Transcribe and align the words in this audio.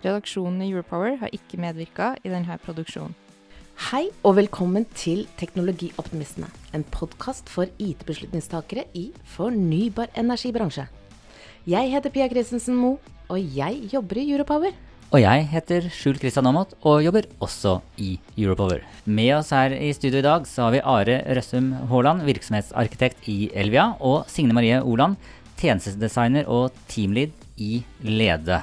Redaksjonen 0.00 0.62
i 0.64 0.70
Europower 0.72 1.18
har 1.20 1.32
ikke 1.36 1.58
medvirka 1.60 2.14
i 2.24 2.30
denne 2.32 2.56
produksjonen. 2.62 3.12
Hei 3.90 4.06
og 4.24 4.34
velkommen 4.38 4.86
til 4.96 5.26
Teknologioptimistene, 5.40 6.48
en 6.76 6.84
podkast 6.92 7.48
for 7.52 7.68
IT-beslutningstakere 7.80 8.86
i 8.96 9.10
fornybar 9.34 10.08
energibransje. 10.20 10.86
Jeg 11.68 11.92
heter 11.92 12.12
Pia 12.12 12.30
Christensen 12.32 12.80
Moe, 12.80 12.96
og 13.28 13.40
jeg 13.56 13.92
jobber 13.92 14.20
i 14.20 14.26
Europower. 14.32 14.72
Og 15.10 15.20
jeg 15.20 15.46
heter 15.52 15.88
Skjul 15.92 16.20
Kristian 16.22 16.48
Aamodt 16.48 16.76
og 16.86 17.02
jobber 17.04 17.28
også 17.42 17.76
i 18.00 18.14
Europower. 18.38 18.84
Med 19.04 19.34
oss 19.36 19.52
her 19.52 19.74
i 19.76 19.92
studio 19.96 20.20
i 20.22 20.28
dag 20.28 20.48
så 20.48 20.68
har 20.68 20.76
vi 20.76 20.84
Are 20.96 21.20
Røssum 21.36 21.72
Haaland, 21.92 22.24
virksomhetsarkitekt 22.28 23.28
i 23.28 23.50
Elvia, 23.52 23.90
og 24.00 24.28
Signe 24.32 24.56
Marie 24.56 24.80
Oland, 24.80 25.20
tjenestedesigner 25.60 26.48
og 26.48 26.70
teamlead 26.88 27.34
i 27.60 27.82
Lede. 28.00 28.62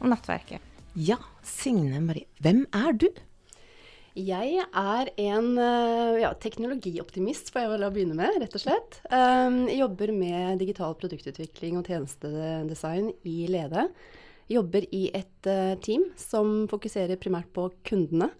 om 0.00 0.10
nettverket. 0.12 0.74
Ja, 0.96 1.18
Signe 1.44 2.00
Marie, 2.04 2.28
hvem 2.40 2.64
er 2.74 2.96
du? 2.96 3.08
Jeg 4.16 4.62
er 4.64 5.10
en 5.20 5.48
eh, 5.60 6.20
ja, 6.22 6.30
teknologioptimist, 6.40 7.50
får 7.52 7.66
jeg 7.66 7.72
vel 7.74 7.88
begynne 7.92 8.16
med, 8.16 8.38
rett 8.40 8.54
og 8.56 8.62
slett. 8.62 9.00
Jeg 9.12 9.80
jobber 9.82 10.12
med 10.16 10.62
digital 10.62 10.96
produktutvikling 10.96 11.76
og 11.76 11.90
tjenestedesign 11.90 13.10
i 13.28 13.42
Lede. 13.52 13.90
Jobber 14.48 14.84
i 14.94 15.08
et 15.16 15.48
uh, 15.50 15.74
team 15.82 16.04
som 16.18 16.68
fokuserer 16.70 17.18
primært 17.18 17.48
på 17.54 17.66
kundene, 17.86 18.30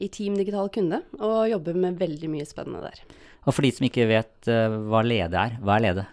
i 0.00 0.08
Team 0.08 0.38
Digital 0.38 0.70
Kunde, 0.72 1.02
og 1.20 1.50
jobber 1.50 1.76
med 1.76 1.98
veldig 2.00 2.30
mye 2.32 2.46
spennende 2.48 2.80
der. 2.86 3.02
Og 3.44 3.52
for 3.52 3.66
de 3.66 3.72
som 3.76 3.84
ikke 3.84 4.06
vet 4.08 4.48
uh, 4.48 4.78
hva 4.88 5.02
Lede 5.04 5.36
er, 5.36 5.58
hva 5.60 5.76
er 5.76 5.84
Lede? 5.84 6.06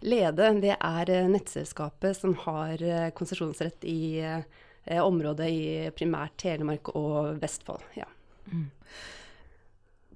Lede 0.00 0.48
det 0.62 0.76
er 0.76 1.12
uh, 1.12 1.28
nettselskapet 1.30 2.16
som 2.16 2.34
har 2.46 2.82
konsesjonsrett 3.16 3.84
i 3.84 4.00
området 4.90 5.46
i 5.52 5.64
primært 5.92 6.38
Telemark 6.40 6.88
og 6.96 7.36
Vestfold. 7.42 7.84
ja. 7.98 8.08
Mm. 8.50 8.70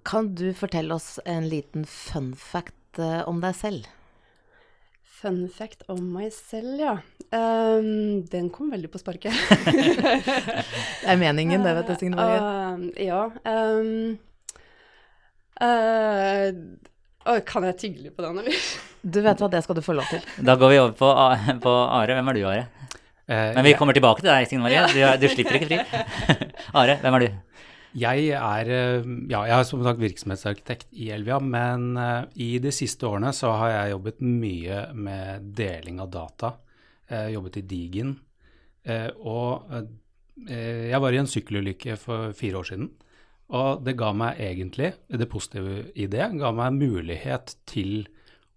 Kan 0.05 0.35
du 0.35 0.53
fortelle 0.53 0.95
oss 0.95 1.19
en 1.25 1.49
liten 1.49 1.87
fun 1.89 2.35
fact 2.37 2.99
uh, 3.01 3.23
om 3.29 3.41
deg 3.41 3.57
selv? 3.57 3.87
Fun 5.15 5.47
fact 5.49 5.87
om 5.89 6.03
meg 6.13 6.29
selv, 6.37 6.77
ja. 6.77 6.99
Um, 7.33 8.21
den 8.29 8.51
kom 8.53 8.69
veldig 8.75 8.91
på 8.93 9.01
sparket. 9.01 9.33
det 9.65 11.09
er 11.09 11.21
meningen, 11.21 11.65
det, 11.65 11.73
vet 11.79 11.89
du, 11.89 11.95
Signe 11.97 12.21
Marie. 12.21 12.43
Uh, 12.45 12.91
ja. 13.01 13.23
Um, 13.49 14.19
uh, 15.65 17.41
kan 17.49 17.71
jeg 17.71 17.81
tygle 17.81 18.13
på 18.13 18.27
den, 18.27 18.45
eller? 18.45 18.61
Du 19.05 19.21
vet 19.21 19.41
hva, 19.41 19.51
det 19.53 19.61
skal 19.65 19.77
du 19.77 19.83
få 19.85 19.95
lov 19.97 20.09
til. 20.09 20.23
Da 20.47 20.57
går 20.61 20.73
vi 20.73 20.81
over 20.81 20.95
på, 20.97 21.09
på 21.65 21.73
Are. 21.85 22.17
Hvem 22.17 22.31
er 22.33 22.39
du, 22.39 22.45
Are? 22.49 22.65
Men 23.29 23.65
vi 23.65 23.75
kommer 23.77 23.97
tilbake 23.97 24.21
til 24.21 24.29
deg, 24.29 24.47
Signe 24.49 24.65
Marie. 24.65 24.85
Du, 24.93 25.01
du 25.21 25.27
slipper 25.33 25.59
ikke 25.59 25.69
fri. 25.71 25.79
Are, 26.81 26.97
hvem 27.01 27.19
er 27.19 27.25
du? 27.25 27.37
Jeg 27.95 28.25
er, 28.35 28.71
ja, 29.31 29.45
jeg 29.47 29.55
er 29.55 29.67
som 29.69 29.85
sagt 29.87 30.01
virksomhetsarkitekt 30.03 30.89
i 30.99 31.13
Elvia, 31.15 31.39
men 31.39 31.93
uh, 31.95 32.25
i 32.35 32.57
de 32.61 32.73
siste 32.75 33.07
årene 33.07 33.31
så 33.37 33.53
har 33.61 33.71
jeg 33.71 33.93
jobbet 33.95 34.25
mye 34.25 34.81
med 34.99 35.47
deling 35.57 36.01
av 36.03 36.11
data. 36.13 36.51
Jeg 37.13 37.37
jobbet 37.37 37.61
i 37.61 37.65
Digin. 37.71 38.17
Uh, 38.89 39.11
og 39.23 39.79
jeg 40.51 40.99
var 40.99 41.15
i 41.15 41.21
en 41.21 41.31
sykkelulykke 41.31 41.95
for 42.01 42.35
fire 42.37 42.59
år 42.59 42.67
siden. 42.73 42.89
Og 43.55 43.85
det 43.87 43.95
ga 44.01 44.11
meg 44.17 44.41
egentlig, 44.43 44.95
det 45.07 45.31
positive 45.31 45.85
i 45.95 46.09
det, 46.11 46.27
ga 46.41 46.51
meg 46.57 46.75
mulighet 46.81 47.55
til 47.71 48.09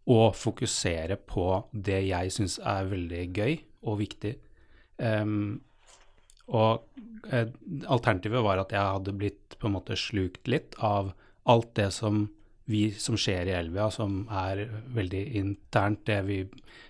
å 0.08 0.32
fokusere 0.32 1.18
på 1.28 1.48
det 1.72 2.00
jeg 2.08 2.34
syns 2.34 2.58
er 2.64 2.88
veldig 2.88 3.24
gøy 3.36 3.58
og 3.88 4.00
viktig. 4.02 4.34
Um, 4.98 5.60
og 6.48 6.88
eh, 7.28 7.50
alternativet 7.92 8.44
var 8.44 8.62
at 8.62 8.72
jeg 8.72 8.80
hadde 8.80 9.16
blitt 9.20 9.58
på 9.60 9.68
en 9.68 9.76
måte 9.76 9.98
slukt 10.00 10.48
litt 10.48 10.78
av 10.80 11.12
alt 11.52 11.74
det 11.76 11.90
som 11.96 12.26
vi 12.68 12.90
som 13.00 13.16
skjer 13.20 13.48
i 13.48 13.56
Elvia, 13.56 13.88
som 13.92 14.26
er 14.32 14.66
veldig 14.96 15.24
internt. 15.40 16.06
det 16.08 16.22
Vi, 16.28 16.42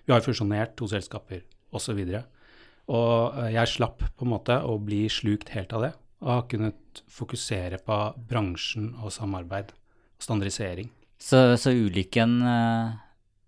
vi 0.06 0.14
har 0.14 0.26
fusjonert 0.26 0.76
to 0.78 0.88
selskaper 0.90 1.44
osv. 1.74 2.02
Og, 2.02 2.20
og 2.94 3.40
eh, 3.44 3.54
jeg 3.58 3.74
slapp 3.74 4.06
på 4.14 4.26
en 4.28 4.34
måte 4.34 4.60
å 4.62 4.78
bli 4.82 5.06
slukt 5.10 5.54
helt 5.54 5.74
av 5.74 5.88
det, 5.88 5.94
og 6.22 6.32
har 6.34 6.48
kunnet 6.54 7.04
fokusere 7.14 7.82
på 7.86 7.98
bransjen 8.30 8.94
og 9.02 9.14
samarbeid 9.14 9.74
og 9.74 10.26
standardisering. 10.26 10.90
Så, 11.18 11.58
så 11.58 11.74
ulykken 11.74 12.42
uh, 12.46 12.94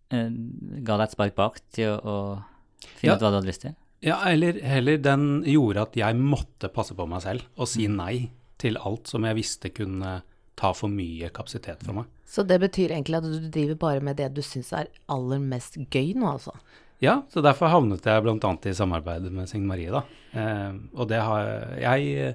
ga 0.09 0.96
deg 0.97 1.06
et 1.06 1.14
spark 1.14 1.38
bak 1.38 1.62
til 1.75 1.94
å, 1.94 2.00
å 2.00 2.88
finne 2.97 3.14
ja. 3.14 3.18
ut 3.18 3.24
hva 3.24 3.30
du 3.30 3.40
hadde 3.40 3.50
lyst 3.52 3.66
til? 3.68 3.78
Ja, 4.06 4.22
eller 4.30 4.59
heller 4.64 5.00
den 5.03 5.44
gjorde 5.47 5.84
at 5.90 5.97
jeg 6.00 6.18
måtte 6.20 6.72
passe 6.72 6.96
på 6.96 7.08
meg 7.09 7.24
selv 7.25 7.46
og 7.59 7.68
si 7.68 7.88
mm. 7.88 7.97
nei 8.00 8.16
til 8.59 8.80
alt 8.80 9.12
som 9.12 9.25
jeg 9.28 9.38
visste 9.40 9.72
kunne 9.75 10.20
ta 10.59 10.72
for 10.75 10.92
mye 10.92 11.30
kapasitet 11.36 11.84
for 11.88 12.02
meg. 12.02 12.08
Så 12.28 12.44
det 12.47 12.59
betyr 12.62 12.92
egentlig 12.92 13.20
at 13.22 13.28
du 13.28 13.47
driver 13.47 13.80
bare 13.80 14.03
med 14.03 14.20
det 14.20 14.28
du 14.36 14.42
syns 14.44 14.72
er 14.75 14.92
aller 15.12 15.40
mest 15.42 15.80
gøy 15.88 16.14
nå, 16.20 16.36
altså? 16.36 16.56
Ja, 17.00 17.22
så 17.31 17.44
derfor 17.44 17.72
havnet 17.72 18.08
jeg 18.08 18.24
bl.a. 18.26 18.52
i 18.68 18.76
samarbeidet 18.76 19.31
med 19.31 19.47
Signe 19.47 19.70
Marie, 19.70 19.91
da. 19.94 20.03
Eh, 20.36 20.74
og 21.00 21.08
det 21.12 21.22
har 21.24 21.47
jeg 21.80 22.34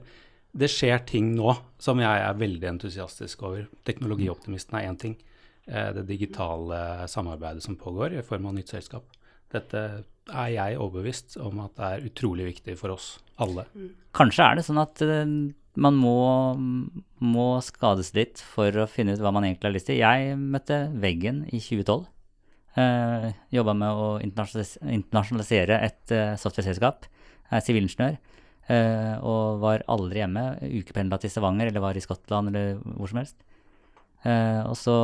Det 0.54 0.68
skjer 0.70 1.00
ting 1.02 1.32
nå 1.34 1.50
som 1.82 1.98
jeg 1.98 2.22
er 2.22 2.36
veldig 2.38 2.68
entusiastisk 2.76 3.42
over. 3.42 3.64
Teknologioptimisten 3.84 4.78
er 4.78 4.86
én 4.86 4.98
ting. 4.98 5.16
Eh, 5.66 5.90
det 5.96 6.02
digitale 6.08 7.08
samarbeidet 7.08 7.62
som 7.64 7.76
pågår 7.76 8.18
i 8.18 8.22
form 8.22 8.50
av 8.50 8.54
nytt 8.54 8.68
selskap. 8.74 9.04
Dette 9.52 9.80
er 10.28 10.48
jeg 10.52 10.76
overbevist 10.76 11.38
om 11.40 11.62
at 11.64 11.76
det 11.78 11.86
er 11.88 12.08
utrolig 12.10 12.48
viktig 12.50 12.74
for 12.76 12.92
oss 12.92 13.14
alle. 13.40 13.64
Mm. 13.72 13.92
Kanskje 14.16 14.44
er 14.44 14.58
det 14.58 14.64
sånn 14.66 14.80
at 14.82 15.00
uh, 15.04 15.24
man 15.80 15.96
må, 15.96 16.18
må, 17.24 17.46
skades 17.64 18.12
litt 18.16 18.42
for 18.44 18.76
å 18.76 18.88
finne 18.90 19.14
ut 19.14 19.22
hva 19.24 19.32
man 19.34 19.46
egentlig 19.46 19.70
har 19.70 19.76
lyst 19.76 19.88
til. 19.88 20.02
Jeg 20.02 20.36
møtte 20.40 20.78
veggen 21.00 21.44
i 21.48 21.62
2012. 21.62 22.04
Uh, 22.74 23.28
Jobba 23.54 23.76
med 23.78 24.04
å 24.04 24.06
internasjonalisere 24.24 25.80
et 25.86 26.12
uh, 26.12 26.36
software-selskap. 26.40 27.08
Jeg 27.48 27.56
er 27.56 27.66
sivilingeniør. 27.68 28.20
Uh, 28.64 29.16
og 29.24 29.64
var 29.64 29.88
aldri 29.92 30.24
hjemme. 30.24 30.44
Ukependla 30.76 31.20
til 31.22 31.32
Stavanger 31.32 31.72
eller 31.72 31.84
var 31.84 31.96
i 31.96 32.04
Skottland 32.04 32.52
eller 32.52 32.80
hvor 32.98 33.12
som 33.12 33.22
helst. 33.22 33.38
Uh, 34.24 34.64
og 34.70 34.76
så 34.80 34.94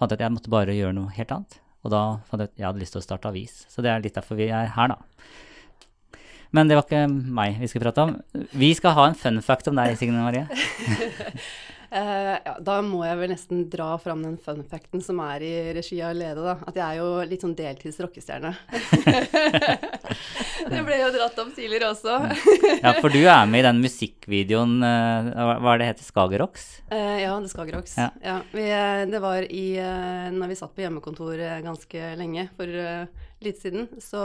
fant 0.00 0.12
jeg 0.12 0.20
at 0.20 0.24
jeg 0.24 0.34
måtte 0.34 0.52
bare 0.52 0.76
gjøre 0.76 0.96
noe 0.96 1.12
helt 1.16 1.34
annet. 1.36 1.60
Og 1.84 1.92
da 1.92 2.02
fant 2.28 2.42
jeg 2.42 2.50
ut 2.50 2.60
jeg 2.60 2.68
hadde 2.68 2.82
lyst 2.82 2.96
til 2.96 3.02
å 3.02 3.06
starte 3.06 3.30
avis. 3.30 3.64
Så 3.72 3.84
det 3.84 3.92
er 3.92 4.02
litt 4.04 4.16
derfor 4.16 4.40
vi 4.40 4.50
er 4.52 4.72
her, 4.74 4.94
da. 4.94 6.18
Men 6.50 6.66
det 6.66 6.76
var 6.76 6.86
ikke 6.86 7.04
meg 7.10 7.60
vi 7.60 7.68
skulle 7.70 7.86
prate 7.86 8.08
om. 8.08 8.16
Vi 8.58 8.72
skal 8.74 8.96
ha 8.96 9.06
en 9.08 9.18
fun 9.18 9.38
fact 9.44 9.70
om 9.70 9.78
deg, 9.78 9.94
Signe 9.98 10.18
Marie. 10.18 10.48
Uh, 11.90 12.36
ja, 12.44 12.52
da 12.62 12.76
må 12.86 13.00
jeg 13.02 13.18
vel 13.18 13.32
nesten 13.32 13.64
dra 13.70 13.88
fram 13.98 14.20
den 14.22 14.36
fun 14.38 14.60
facten 14.70 15.02
som 15.02 15.18
er 15.24 15.42
i 15.42 15.54
regi 15.74 15.96
av 16.06 16.12
Lede, 16.14 16.44
da. 16.44 16.52
At 16.70 16.76
jeg 16.78 16.84
er 16.86 17.00
jo 17.00 17.08
litt 17.26 17.42
sånn 17.42 17.56
deltids 17.58 17.98
rockestjerne. 17.98 18.52
det 20.70 20.82
ble 20.86 20.98
jo 21.00 21.08
dratt 21.16 21.40
opp 21.42 21.50
tidligere 21.56 21.88
også. 21.90 22.14
ja, 22.84 22.92
for 23.00 23.10
du 23.10 23.18
er 23.24 23.48
med 23.50 23.64
i 23.64 23.66
den 23.66 23.82
musikkvideoen, 23.82 24.76
uh, 24.86 25.56
hva 25.58 25.72
er 25.72 25.82
det 25.82 25.88
heter, 25.90 26.06
Skagerrocks? 26.06 26.68
Uh, 26.92 27.18
ja, 27.24 27.34
det 27.42 27.50
Skagerrocks. 27.50 27.96
Ja. 27.98 28.06
ja 28.22 28.36
vi, 28.54 28.68
det 29.10 29.22
var 29.26 29.50
i 29.50 29.66
Når 30.36 30.52
vi 30.52 30.60
satt 30.62 30.76
på 30.76 30.86
hjemmekontor 30.86 31.42
ganske 31.66 32.12
lenge, 32.20 32.46
for 32.54 32.70
litt 33.42 33.58
siden, 33.58 33.90
så 33.98 34.22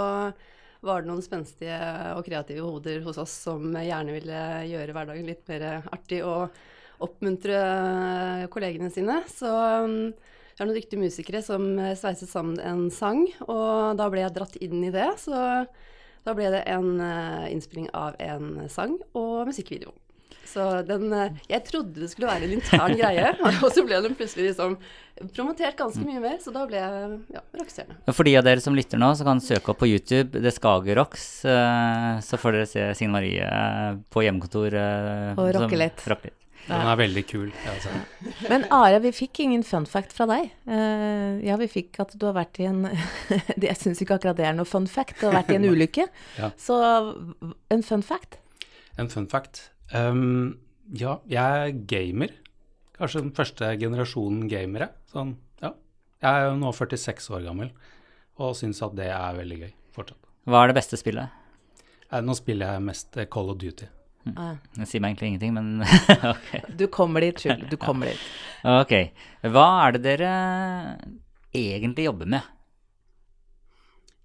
var 0.85 1.01
det 1.01 1.09
noen 1.09 1.25
spenstige 1.25 1.81
og 2.13 2.21
kreative 2.27 2.61
hoder 2.61 3.01
hos 3.07 3.17
oss 3.17 3.33
som 3.47 3.73
gjerne 3.73 4.13
ville 4.13 4.45
gjøre 4.69 4.93
hverdagen 4.93 5.33
litt 5.33 5.47
mer 5.49 5.69
artig 5.89 6.21
og 6.21 6.53
oppmuntre 7.03 8.47
kollegene 8.53 8.91
sine. 8.93 9.21
Så 9.31 9.49
jeg 9.49 10.13
vi 10.55 10.61
har 10.61 10.69
noen 10.69 10.77
dyktige 10.77 11.01
musikere 11.01 11.41
som 11.43 11.65
sveiset 11.99 12.31
sammen 12.31 12.61
en 12.63 12.85
sang, 12.93 13.25
og 13.43 13.97
da 13.99 14.07
ble 14.07 14.21
jeg 14.23 14.35
dratt 14.37 14.55
inn 14.63 14.85
i 14.87 14.93
det. 14.93 15.09
Så 15.19 15.35
da 16.25 16.33
ble 16.33 16.49
det 16.53 16.63
en 16.73 16.97
uh, 16.97 17.45
innspilling 17.51 17.91
av 17.93 18.17
en 18.23 18.65
sang 18.71 18.97
og 19.13 19.45
musikkvideo. 19.49 19.93
Så 20.45 20.63
den 20.85 21.09
uh, 21.13 21.33
Jeg 21.49 21.65
trodde 21.67 22.01
det 22.01 22.09
skulle 22.11 22.29
være 22.29 22.47
en 22.47 22.55
intern 22.57 22.95
greie, 23.01 23.33
og 23.43 23.67
så 23.73 23.83
ble 23.85 23.99
den 24.01 24.15
plutselig 24.17 24.47
liksom 24.49 24.77
promotert 25.35 25.77
ganske 25.77 26.01
mye 26.05 26.21
mer, 26.23 26.39
så 26.41 26.53
da 26.55 26.65
ble 26.69 26.81
jeg 26.81 27.19
ja, 27.35 27.43
rockestjerne. 27.59 27.99
For 28.09 28.27
de 28.27 28.33
av 28.39 28.47
dere 28.47 28.63
som 28.63 28.77
lytter 28.77 29.01
nå, 29.01 29.11
så 29.17 29.27
kan 29.27 29.43
søke 29.43 29.73
opp 29.73 29.83
på 29.83 29.91
YouTube 29.91 30.41
The 30.41 30.53
Skagerrocks, 30.53 31.27
så 31.45 32.41
får 32.41 32.57
dere 32.57 32.71
se 32.71 32.87
Signe 32.97 33.13
Marie 33.15 33.51
på 34.11 34.25
hjemmekontor. 34.25 34.75
og 35.37 35.53
rocke 35.59 35.79
litt. 35.79 36.03
Rock 36.09 36.27
litt. 36.27 36.44
Den 36.65 36.87
er 36.89 36.97
veldig 36.97 37.23
kul. 37.29 37.49
Altså. 37.69 37.91
Men 38.49 38.63
Are, 38.73 38.97
vi 39.03 39.11
fikk 39.13 39.39
ingen 39.43 39.63
fun 39.67 39.85
fact 39.89 40.15
fra 40.17 40.25
deg. 40.31 40.47
Uh, 40.65 41.37
ja, 41.45 41.57
vi 41.61 41.67
fikk 41.69 41.99
at 42.01 42.15
du 42.17 42.25
har 42.25 42.33
vært 42.37 42.57
i 42.63 42.67
en 42.69 42.87
Jeg 43.67 43.77
syns 43.77 44.01
ikke 44.01 44.17
akkurat 44.17 44.39
det 44.39 44.47
er 44.49 44.55
noe 44.57 44.65
fun 44.69 44.87
fact. 44.89 45.19
Du 45.21 45.27
har 45.29 45.37
vært 45.37 45.53
i 45.53 45.59
en 45.59 45.67
ulykke. 45.73 46.07
ja. 46.39 46.49
Så 46.57 46.79
en 47.73 47.85
fun 47.85 48.03
fact? 48.05 48.39
En 48.97 49.11
fun 49.11 49.27
fact. 49.29 49.67
Um, 49.93 50.57
ja, 50.95 51.19
jeg 51.29 51.69
er 51.69 51.75
gamer. 51.89 52.33
Kanskje 52.97 53.21
den 53.25 53.33
første 53.35 53.73
generasjonen 53.79 54.47
gamere. 54.49 54.89
Sånn, 55.11 55.35
ja. 55.61 55.73
Jeg 56.23 56.31
er 56.31 56.47
jo 56.49 56.55
nå 56.61 56.71
46 56.73 57.29
år 57.35 57.43
gammel 57.49 57.73
og 58.41 58.55
syns 58.57 58.81
at 58.83 58.95
det 58.97 59.07
er 59.13 59.35
veldig 59.37 59.57
gøy 59.61 59.73
fortsatt. 59.95 60.19
Hva 60.49 60.63
er 60.63 60.71
det 60.71 60.77
beste 60.79 60.97
spillet? 60.99 61.31
Eh, 62.11 62.21
nå 62.23 62.35
spiller 62.37 62.75
jeg 62.75 62.83
mest 62.87 63.15
Call 63.31 63.51
of 63.53 63.59
Duty. 63.61 63.87
Ah. 64.33 64.55
Det 64.73 64.87
sier 64.89 65.03
meg 65.03 65.13
egentlig 65.13 65.35
ingenting, 65.35 65.53
men 65.53 65.85
ok. 66.33 66.49
Du 66.79 66.87
kommer 66.91 67.21
dit, 67.21 67.39
Skjul. 67.39 67.67
Du 67.69 67.77
kommer 67.85 68.09
dit. 68.11 68.25
Ok. 68.65 68.95
Hva 69.53 69.67
er 69.85 69.95
det 69.95 70.03
dere 70.07 70.33
egentlig 71.55 72.07
jobber 72.09 72.31
med? 72.35 72.51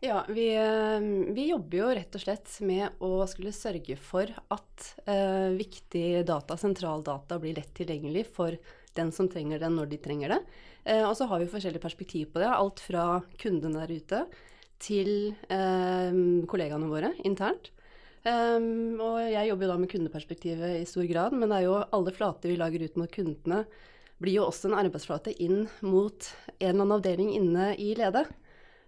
Ja, 0.01 0.23
vi, 0.29 0.47
eh, 0.57 1.35
vi, 1.35 1.51
jobber 1.51 1.77
jo 1.77 1.89
rett 1.93 2.15
og 2.17 2.23
slett 2.23 2.55
med 2.65 3.03
å 3.05 3.27
skulle 3.29 3.53
sørge 3.53 3.99
for 4.01 4.31
at 4.49 4.87
eh, 5.05 5.53
viktig 5.59 6.23
data, 6.29 6.57
sentraldata, 6.57 7.37
blir 7.43 7.59
lett 7.59 7.75
tilgjengelig 7.77 8.25
for 8.33 8.57
den 8.97 9.13
som 9.13 9.29
trenger 9.29 9.61
det, 9.61 9.69
når 9.75 9.91
de 9.91 9.99
trenger 10.01 10.33
det. 10.33 10.39
Eh, 10.89 11.05
og 11.05 11.13
så 11.19 11.29
har 11.29 11.43
vi 11.43 11.51
forskjellige 11.53 11.85
perspektiv 11.85 12.33
på 12.33 12.41
det. 12.41 12.49
Alt 12.49 12.81
fra 12.81 13.21
kundene 13.43 13.85
der 13.85 13.93
ute 13.93 14.23
til 14.81 15.13
eh, 15.53 16.17
kollegaene 16.49 16.89
våre 16.89 17.13
internt. 17.29 17.69
Um, 18.21 19.01
og 19.01 19.17
jeg 19.33 19.49
jobber 19.49 19.65
jo 19.65 19.71
da 19.71 19.79
med 19.81 19.89
kundeperspektivet 19.89 20.75
i 20.83 20.89
stor 20.89 21.07
grad, 21.09 21.33
men 21.33 21.49
det 21.49 21.61
er 21.61 21.67
jo 21.71 21.79
alle 21.81 22.13
flater 22.13 22.53
vi 22.53 22.59
lager 22.61 22.85
ut 22.85 22.99
mot 23.01 23.13
kundene, 23.15 23.63
blir 24.21 24.37
jo 24.37 24.49
også 24.51 24.69
en 24.69 24.77
arbeidsflate 24.83 25.33
inn 25.41 25.63
mot 25.81 26.29
en 26.59 26.67
eller 26.67 26.75
annen 26.75 26.97
avdeling 26.99 27.31
inne 27.39 27.71
i 27.81 27.95
ledet. 27.97 28.27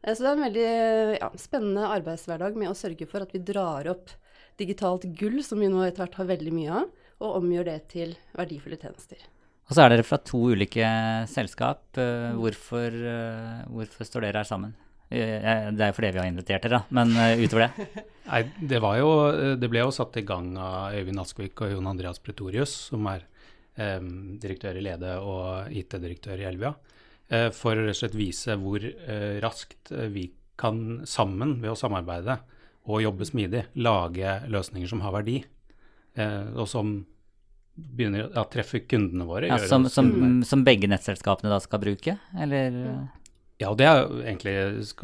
Uh, 0.05 0.13
så 0.13 0.19
det 0.19 0.29
er 0.29 0.35
en 0.35 0.47
veldig 0.47 0.69
ja, 1.17 1.31
spennende 1.41 1.93
arbeidshverdag 1.95 2.59
med 2.61 2.73
å 2.73 2.77
sørge 2.77 3.09
for 3.09 3.25
at 3.25 3.33
vi 3.33 3.41
drar 3.41 3.89
opp 3.95 4.13
digitalt 4.61 5.09
gull, 5.17 5.41
som 5.45 5.65
vi 5.65 5.73
nå 5.73 5.81
etter 5.87 6.05
hvert 6.05 6.21
har 6.21 6.29
veldig 6.29 6.53
mye 6.53 6.83
av, 6.83 6.91
og 7.23 7.39
omgjør 7.41 7.71
det 7.71 7.79
til 7.95 8.17
verdifulle 8.37 8.77
tjenester. 8.81 9.23
Og 9.71 9.77
så 9.79 9.87
er 9.87 9.95
dere 9.95 10.05
fra 10.05 10.19
to 10.21 10.43
ulike 10.53 10.87
selskap. 11.33 11.87
Uh, 11.97 12.35
hvorfor, 12.37 12.93
uh, 12.93 13.63
hvorfor 13.73 14.05
står 14.05 14.27
dere 14.27 14.43
her 14.43 14.49
sammen? 14.53 14.77
Det 15.13 15.83
er 15.85 15.91
jo 15.91 15.97
fordi 15.97 16.11
vi 16.15 16.21
har 16.23 16.31
invitert 16.31 16.65
dere, 16.65 16.83
men 16.95 17.13
utover 17.43 17.69
det? 17.69 17.89
Nei, 18.31 18.43
det, 18.61 18.79
var 18.81 18.97
jo, 19.01 19.11
det 19.61 19.69
ble 19.69 19.83
jo 19.83 19.93
satt 19.95 20.17
i 20.21 20.25
gang 20.27 20.55
av 20.57 20.95
Øyvind 20.97 21.21
Askvik 21.21 21.65
og 21.65 21.75
Jon 21.75 21.91
Andreas 21.91 22.23
Pretorius, 22.23 22.73
som 22.89 23.07
er 23.11 23.27
eh, 23.77 23.99
direktør 24.43 24.79
i 24.79 24.85
Lede 24.87 25.17
og 25.21 25.73
IT-direktør 25.75 26.41
i 26.41 26.47
Elvia, 26.49 26.73
eh, 27.29 27.51
for 27.55 27.77
å 27.77 27.87
rett 27.87 27.97
og 27.97 28.01
slett 28.01 28.19
vise 28.19 28.57
hvor 28.61 28.85
eh, 28.87 29.37
raskt 29.43 29.93
vi 30.15 30.29
kan 30.61 31.03
sammen, 31.09 31.59
ved 31.63 31.75
å 31.75 31.79
samarbeide 31.79 32.39
og 32.91 33.03
jobbe 33.03 33.27
smidig, 33.27 33.67
lage 33.79 34.37
løsninger 34.51 34.91
som 34.91 35.03
har 35.05 35.15
verdi, 35.15 35.37
og 36.59 36.67
som 36.69 36.89
begynner 37.73 38.27
å 38.37 38.43
treffe 38.51 38.83
kundene 38.85 39.25
våre. 39.25 39.49
Ja, 39.49 39.59
som, 39.71 39.87
som, 39.89 40.11
som, 40.45 40.65
begge 40.67 40.91
nettselskapene 40.91 41.53
da 41.53 41.61
skal 41.63 41.81
bruke, 41.83 42.17
eller? 42.35 42.75
Mm. 42.75 43.22
Ja, 43.63 43.73
det 43.79 43.87
er 43.89 44.07
egentlig 44.25 44.55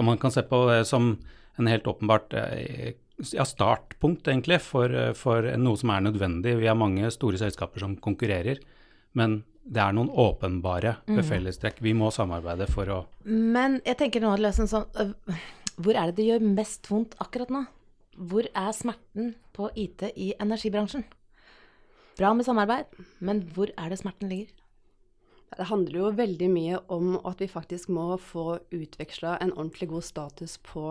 Man 0.05 0.19
kan 0.21 0.35
se 0.35 0.43
på 0.47 0.65
det 0.71 0.83
som 0.89 1.17
en 1.59 1.71
helt 1.71 1.87
åpenbart 1.91 2.35
ja, 3.33 3.45
startpunkt, 3.45 4.29
egentlig, 4.29 4.61
for, 4.63 4.93
for, 5.19 5.47
noe 5.59 5.79
som 5.79 5.91
er 5.91 6.05
nødvendig. 6.07 6.55
Vi 6.61 6.69
har 6.71 6.79
mange 6.79 7.11
store 7.15 7.41
selskaper 7.41 7.83
som 7.83 7.97
konkurrerer, 8.03 8.61
men 9.19 9.41
det 9.69 9.83
er 9.83 9.97
noen 9.97 10.11
åpenbare 10.11 10.97
mm. 11.09 11.23
fellestrekk. 11.27 11.83
Vi 11.85 11.95
må 11.99 12.13
samarbeide 12.15 12.69
for 12.71 12.93
å 12.93 12.99
Men 13.25 13.81
jeg 13.85 13.99
tenker 14.01 14.23
nå 14.25 14.31
liksom 14.41 14.69
sånn 14.71 14.87
Hvor 15.77 15.99
er 15.99 16.09
det 16.09 16.17
det 16.21 16.29
gjør 16.31 16.47
mest 16.47 16.89
vondt 16.89 17.19
akkurat 17.21 17.53
nå? 17.53 17.67
Hvor 18.19 18.49
er 18.49 18.71
smerten 18.75 19.35
på 19.55 19.69
IT 19.79 20.09
i 20.15 20.33
energibransjen? 20.41 21.05
Bra 22.19 22.33
med 22.35 22.49
samarbeid, 22.49 22.89
men 23.23 23.45
hvor 23.55 23.71
er 23.79 23.93
det 23.93 24.01
smerten 24.01 24.31
ligger? 24.33 24.51
Det 25.56 25.69
handler 25.71 26.00
jo 26.00 26.11
veldig 26.17 26.49
mye 26.53 26.81
om 26.93 27.15
at 27.27 27.41
vi 27.41 27.49
faktisk 27.50 27.89
må 27.95 28.11
få 28.21 28.59
utveksla 28.75 29.39
en 29.41 29.55
ordentlig 29.55 29.89
god 29.89 30.05
status 30.05 30.59
på 30.67 30.91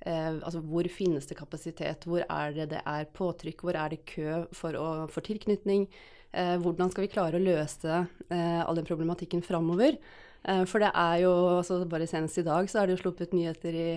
eh, 0.00 0.38
altså 0.38 0.62
hvor 0.64 0.88
finnes 0.92 1.28
det 1.28 1.36
kapasitet, 1.38 2.06
hvor 2.08 2.24
er 2.24 2.54
det 2.56 2.70
det 2.72 2.80
er 2.86 3.10
påtrykk, 3.14 3.66
hvor 3.66 3.76
er 3.76 3.92
det 3.92 4.06
kø 4.08 4.46
for, 4.56 4.78
å, 4.78 4.88
for 5.12 5.26
tilknytning. 5.26 5.86
Eh, 6.32 6.56
hvordan 6.60 6.90
skal 6.92 7.06
vi 7.06 7.12
klare 7.12 7.36
å 7.36 7.44
løse 7.44 8.00
eh, 8.30 8.62
all 8.64 8.80
den 8.80 8.88
problematikken 8.88 9.44
framover. 9.44 10.00
Eh, 10.44 10.64
for 10.68 10.82
det 10.82 10.90
er 10.94 11.22
jo, 11.24 11.34
altså 11.58 11.82
bare 11.88 12.08
senest 12.08 12.40
i 12.40 12.46
dag 12.46 12.68
så 12.70 12.82
er 12.82 12.88
det 12.88 12.96
jo 12.96 13.02
sluppet 13.04 13.34
nyheter 13.36 13.76
i, 13.76 13.90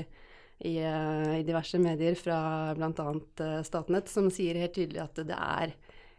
i, 0.68 0.76
eh, 0.80 1.40
i 1.40 1.48
diverse 1.48 1.80
medier 1.82 2.18
fra 2.20 2.40
bl.a. 2.78 3.08
Uh, 3.42 3.60
Statnett 3.68 4.12
som 4.12 4.30
sier 4.34 4.60
helt 4.62 4.76
tydelig 4.78 5.04
at 5.04 5.24
det 5.28 5.38
er 5.38 5.76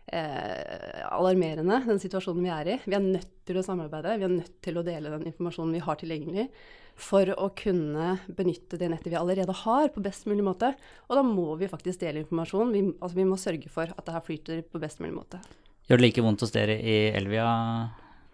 eh, 0.06 1.02
alarmerende, 1.08 1.82
den 1.86 2.00
situasjonen 2.02 2.46
vi 2.46 2.52
er 2.52 2.70
i. 2.74 2.78
Vi 2.84 2.96
er 2.96 3.04
nødt 3.04 3.32
til 3.48 3.58
å 3.58 3.64
samarbeide. 3.66 4.18
Vi 4.20 4.28
er 4.28 4.34
nødt 4.36 4.54
til 4.64 4.78
å 4.78 4.86
dele 4.86 5.12
den 5.14 5.28
informasjonen 5.32 5.76
vi 5.76 5.84
har 5.86 6.00
tilgjengelig 6.00 6.48
for 6.98 7.30
å 7.40 7.48
kunne 7.56 8.18
benytte 8.36 8.76
det 8.80 8.90
nettet 8.92 9.12
vi 9.14 9.18
allerede 9.18 9.54
har, 9.62 9.88
på 9.94 10.02
best 10.04 10.26
mulig 10.28 10.44
måte. 10.44 10.74
Og 11.08 11.16
da 11.18 11.24
må 11.26 11.56
vi 11.60 11.70
faktisk 11.70 12.02
dele 12.02 12.22
informasjon. 12.22 12.72
Vi, 12.74 12.84
altså, 12.98 13.16
vi 13.16 13.28
må 13.28 13.38
sørge 13.40 13.72
for 13.72 13.90
at 13.90 14.04
det 14.06 14.14
her 14.16 14.24
flyter 14.26 14.62
på 14.66 14.82
best 14.82 15.00
mulig 15.02 15.16
måte. 15.16 15.40
Gjør 15.88 15.98
det 15.98 16.06
like 16.06 16.24
vondt 16.24 16.44
hos 16.44 16.54
dere 16.54 16.76
i 16.78 16.96
Elvia? 17.16 17.48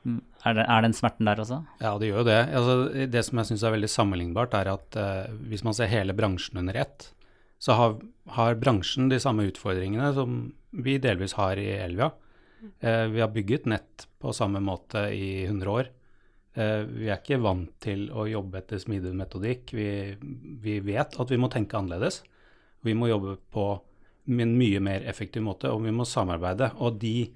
Er, 0.08 0.54
det, 0.56 0.64
er 0.64 0.84
den 0.84 0.96
smerten 0.96 1.28
der 1.28 1.40
også? 1.42 1.62
Ja, 1.82 1.94
det 2.00 2.10
gjør 2.10 2.22
jo 2.22 2.28
det. 2.28 2.40
Altså, 2.60 3.06
det 3.14 3.24
som 3.26 3.40
jeg 3.40 3.50
syns 3.50 3.64
er 3.64 3.74
veldig 3.74 3.92
sammenlignbart, 3.92 4.56
er 4.58 4.72
at 4.74 4.98
eh, 4.98 5.30
hvis 5.50 5.64
man 5.66 5.76
ser 5.76 5.90
hele 5.92 6.16
bransjen 6.16 6.60
under 6.60 6.78
ett, 6.82 7.10
så 7.62 7.74
har, 7.74 7.96
har, 8.36 8.58
bransjen 8.60 9.10
de 9.10 9.18
samme 9.22 9.48
utfordringene 9.50 10.12
som 10.14 10.38
vi 10.70 10.98
delvis 11.02 11.36
har 11.38 11.56
i 11.60 11.70
Elvia. 11.78 12.10
Eh, 12.80 13.04
vi 13.04 13.20
har 13.20 13.28
bygget 13.28 13.66
nett 13.66 14.08
på 14.18 14.32
samme 14.32 14.60
måte 14.60 14.98
i 14.98 15.46
100 15.46 15.70
år. 15.70 15.90
Eh, 16.54 16.80
vi 16.80 17.08
er 17.08 17.20
ikke 17.20 17.40
vant 17.42 17.74
til 17.80 18.08
å 18.10 18.26
jobbe 18.28 18.62
etter 18.62 18.80
smidig 18.82 19.14
metodikk. 19.14 19.74
Vi, 19.78 19.90
vi, 20.62 20.78
vet 20.80 21.18
at 21.20 21.30
vi 21.30 21.38
må 21.38 21.50
tenke 21.52 21.78
annerledes. 21.78 22.22
Vi 22.82 22.94
må 22.94 23.10
jobbe 23.10 23.36
på 23.52 23.68
en 24.28 24.56
mye 24.58 24.80
mer 24.84 25.06
effektiv 25.08 25.44
måte, 25.46 25.70
og 25.72 25.84
vi 25.86 25.94
må 25.94 26.06
samarbeide. 26.06 26.72
Og 26.84 26.98
de 27.00 27.30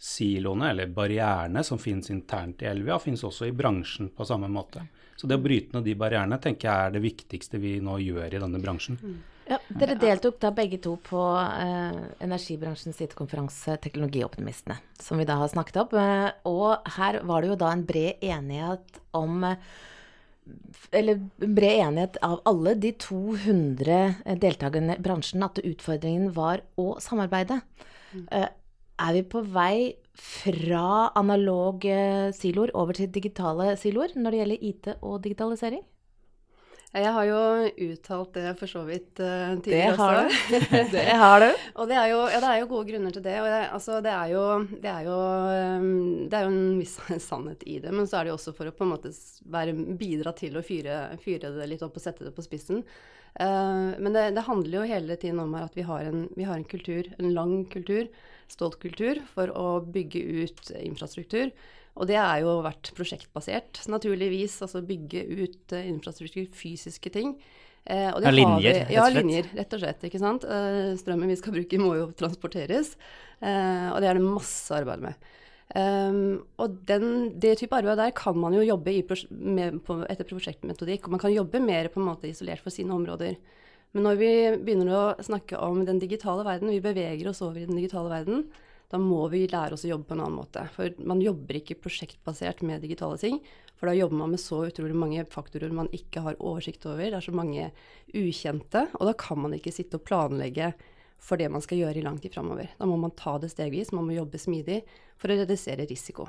siloene, 0.00 0.72
eller 0.72 0.90
barrierene, 0.90 1.62
som 1.64 1.78
finnes 1.78 2.10
internt 2.10 2.64
i 2.64 2.68
Elvia, 2.72 2.98
finnes 2.98 3.22
også 3.24 3.46
i 3.48 3.54
bransjen 3.54 4.10
på 4.16 4.26
samme 4.26 4.48
måte. 4.50 4.82
Så 5.16 5.28
det 5.30 5.38
å 5.38 5.44
bryte 5.44 5.76
ned 5.76 5.86
de 5.86 5.94
barrierene 5.98 6.40
tenker 6.42 6.68
jeg 6.68 6.88
er 6.88 6.96
det 6.96 7.04
viktigste 7.04 7.60
vi 7.62 7.76
nå 7.84 8.00
gjør 8.02 8.34
i 8.34 8.42
denne 8.42 8.60
bransjen. 8.62 8.98
Ja, 9.44 9.58
dere 9.68 9.96
deltok 10.00 10.38
da 10.40 10.50
begge 10.56 10.78
to 10.82 10.94
på 11.04 11.22
eh, 11.36 11.96
energibransjens 12.24 13.00
IT-konferanse 13.04 13.76
Teknologioptimistene, 13.84 14.78
som 15.00 15.20
vi 15.20 15.26
da 15.28 15.36
har 15.42 15.50
snakket 15.52 15.82
opp. 15.82 15.96
Eh, 16.00 16.30
og 16.48 16.86
her 16.96 17.20
var 17.28 17.44
det 17.44 17.52
jo 17.52 17.58
da 17.60 17.72
en 17.74 17.84
bred 17.84 18.24
enighet 18.24 19.02
om 19.16 19.44
eh, 19.50 19.60
eller 20.92 21.20
bred 21.36 21.80
enighet 21.86 22.18
av 22.24 22.40
alle 22.48 22.74
de 22.80 22.92
200 23.00 24.00
eh, 24.24 24.38
deltakerne 24.40 24.96
i 24.96 25.04
bransjen 25.04 25.44
at 25.46 25.60
utfordringen 25.62 26.32
var 26.36 26.64
å 26.80 26.94
samarbeide. 27.02 27.60
Mm. 28.14 28.26
Eh, 28.30 28.48
er 29.04 29.16
vi 29.16 29.24
på 29.26 29.42
vei 29.54 29.76
fra 30.14 31.10
analoge 31.18 32.30
siloer 32.36 32.70
over 32.78 32.94
til 32.94 33.10
digitale 33.10 33.72
siloer 33.80 34.14
når 34.14 34.30
det 34.30 34.40
gjelder 34.40 34.68
IT 34.70 34.90
og 35.00 35.18
digitalisering? 35.24 35.82
Jeg 36.94 37.10
har 37.10 37.24
jo 37.26 37.38
uttalt 37.88 38.36
det 38.36 38.50
for 38.60 38.70
så 38.70 38.84
vidt 38.86 39.18
uh, 39.18 39.56
tidligere 39.58 39.94
det 39.94 39.98
har 39.98 40.18
Du. 40.20 40.34
det 40.92 41.16
har 41.18 41.42
du. 41.42 41.48
og 41.74 41.88
det 41.90 41.96
er, 41.98 42.10
jo, 42.12 42.20
ja, 42.30 42.38
det 42.38 42.50
er, 42.52 42.58
jo, 42.60 42.68
gode 42.70 42.86
grunner 42.92 43.16
til 43.16 43.24
det. 43.24 43.34
Og 43.42 43.48
det, 43.50 43.62
altså, 43.74 43.96
det, 44.04 44.12
er, 44.14 44.28
jo, 44.30 44.44
det, 44.70 44.92
er, 44.92 45.08
jo, 45.08 45.16
um, 45.80 45.88
det 46.30 46.38
er 46.38 46.46
jo 46.46 46.52
en 46.52 46.78
viss 46.78 46.94
sannhet 47.28 47.66
i 47.66 47.80
det. 47.82 47.90
Men 47.90 48.06
så 48.06 48.20
er 48.20 48.28
det 48.28 48.34
jo 48.34 48.38
også 48.38 48.54
for 48.54 48.70
å 48.70 48.76
på 48.78 48.86
en 48.86 48.92
måte 48.94 49.10
være, 49.56 49.74
bidra 49.98 50.36
til 50.38 50.54
å 50.54 50.62
fyre, 50.62 51.00
fyre, 51.24 51.50
det 51.56 51.68
litt 51.72 51.82
opp 51.82 51.98
og 51.98 52.06
sette 52.06 52.28
det 52.28 52.34
på 52.36 52.46
spissen. 52.46 52.84
Uh, 53.34 53.98
men 53.98 54.14
det, 54.14 54.28
det, 54.38 54.46
handler 54.46 54.78
jo 54.78 54.88
hele 54.94 55.18
tiden 55.18 55.42
om 55.42 55.58
at 55.58 55.74
vi 55.74 55.88
har, 55.88 56.06
en, 56.06 56.28
vi 56.38 56.46
har 56.46 56.60
en 56.60 56.68
kultur, 56.76 57.10
en 57.18 57.34
lang 57.34 57.64
kultur, 57.74 58.06
stolt 58.46 58.78
kultur, 58.78 59.18
for 59.34 59.50
å 59.50 59.80
bygge 59.82 60.22
ut 60.44 60.76
infrastruktur. 60.78 61.50
Og 61.94 62.08
det 62.10 62.18
har 62.18 62.40
jo 62.42 62.56
vært 62.64 62.90
prosjektbasert, 62.96 63.84
naturligvis. 63.90 64.58
Altså 64.66 64.82
bygge 64.86 65.22
ut 65.30 65.76
uh, 65.76 65.84
infrastruktur, 65.86 66.48
fysiske 66.54 67.12
ting. 67.14 67.36
Eh, 67.84 68.08
ja, 68.08 68.30
linjer, 68.32 68.64
rett 68.64 68.80
og 68.80 68.88
slett. 68.88 68.92
Ja, 68.96 69.06
linjer, 69.12 69.48
rett 69.58 69.74
og 69.76 69.80
slett. 69.82 70.04
ikke 70.08 70.20
sant? 70.22 70.44
Eh, 70.48 70.94
strømmen 70.96 71.28
vi 71.28 71.36
skal 71.36 71.52
bruke, 71.58 71.80
må 71.82 71.94
jo 71.98 72.06
transporteres. 72.16 72.94
Eh, 73.44 73.88
og 73.90 74.00
det 74.00 74.08
er 74.08 74.18
det 74.18 74.24
masse 74.24 74.72
arbeid 74.72 75.04
med. 75.04 75.32
Um, 75.74 76.44
og 76.60 76.74
den, 76.86 77.06
det 77.40 77.54
type 77.58 77.74
arbeid 77.74 77.96
der 77.98 78.12
kan 78.14 78.36
man 78.36 78.52
jo 78.54 78.62
jobbe 78.62 78.92
med, 79.30 79.80
på, 79.84 79.98
etter 80.12 80.28
prosjektmetodikk. 80.28 81.06
Og 81.06 81.16
man 81.16 81.22
kan 81.22 81.34
jobbe 81.34 81.60
mer 81.60 81.90
på 81.92 82.00
en 82.00 82.08
måte 82.08 82.30
isolert 82.30 82.64
for 82.64 82.72
sine 82.72 82.94
områder. 82.94 83.36
Men 83.94 84.08
når 84.08 84.20
vi 84.20 84.30
begynner 84.64 84.92
å 84.92 85.04
snakke 85.24 85.60
om 85.60 85.84
den 85.86 86.00
digitale 86.02 86.44
verden, 86.46 86.72
vi 86.72 86.82
beveger 86.84 87.30
oss 87.30 87.42
over 87.44 87.60
i 87.60 87.66
den 87.68 87.78
digitale 87.78 88.12
verden, 88.12 88.46
da 88.92 89.00
må 89.00 89.22
vi 89.32 89.46
lære 89.50 89.76
oss 89.76 89.84
å 89.86 89.90
jobbe 89.90 90.10
på 90.10 90.16
en 90.16 90.24
annen 90.24 90.38
måte. 90.38 90.64
For 90.74 90.92
man 91.02 91.22
jobber 91.24 91.58
ikke 91.58 91.78
prosjektbasert 91.82 92.62
med 92.66 92.84
digitale 92.84 93.18
ting. 93.20 93.40
For 93.74 93.90
da 93.90 93.96
jobber 93.96 94.20
man 94.20 94.34
med 94.34 94.42
så 94.42 94.60
utrolig 94.68 94.96
mange 94.96 95.24
faktorer 95.30 95.72
man 95.74 95.90
ikke 95.96 96.22
har 96.24 96.38
oversikt 96.38 96.86
over. 96.86 97.08
Det 97.08 97.18
er 97.18 97.26
så 97.26 97.34
mange 97.34 97.70
ukjente. 98.14 98.86
Og 99.00 99.08
da 99.10 99.16
kan 99.18 99.40
man 99.42 99.56
ikke 99.56 99.74
sitte 99.74 99.98
og 99.98 100.06
planlegge 100.06 100.72
for 101.24 101.40
det 101.40 101.48
man 101.52 101.62
skal 101.64 101.80
gjøre 101.80 102.00
i 102.00 102.04
lang 102.04 102.18
tid 102.20 102.34
framover. 102.36 102.68
Da 102.78 102.88
må 102.88 102.98
man 103.00 103.14
ta 103.16 103.38
det 103.40 103.50
stegvis, 103.54 103.94
man 103.96 104.06
må 104.08 104.18
jobbe 104.18 104.40
smidig 104.40 104.82
for 105.16 105.32
å 105.32 105.38
redusere 105.40 105.88
risiko. 105.88 106.28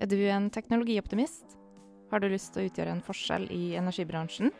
Er 0.00 0.08
du 0.08 0.16
en 0.24 0.48
teknologioptimist? 0.50 1.58
Har 2.10 2.20
du 2.20 2.28
lyst 2.32 2.52
til 2.54 2.64
å 2.64 2.70
utgjøre 2.70 2.96
en 2.96 3.04
forskjell 3.04 3.46
i 3.52 3.74
energibransjen? 3.80 4.52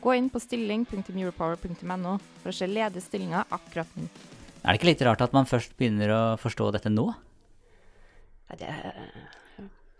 Gå 0.00 0.14
inn 0.14 0.28
på 0.32 0.40
stilling.europower.no 0.40 2.16
for 2.40 2.50
å 2.50 2.56
se 2.56 2.68
ledige 2.70 3.04
stillinger 3.04 3.48
akkurat 3.54 3.96
nå. 3.98 4.08
Er 4.62 4.74
det 4.74 4.80
ikke 4.80 4.90
litt 4.90 5.04
rart 5.06 5.22
at 5.24 5.34
man 5.36 5.48
først 5.48 5.76
begynner 5.78 6.12
å 6.14 6.22
forstå 6.40 6.70
dette 6.74 6.90
nå? 6.92 7.06
Det, 8.58 8.72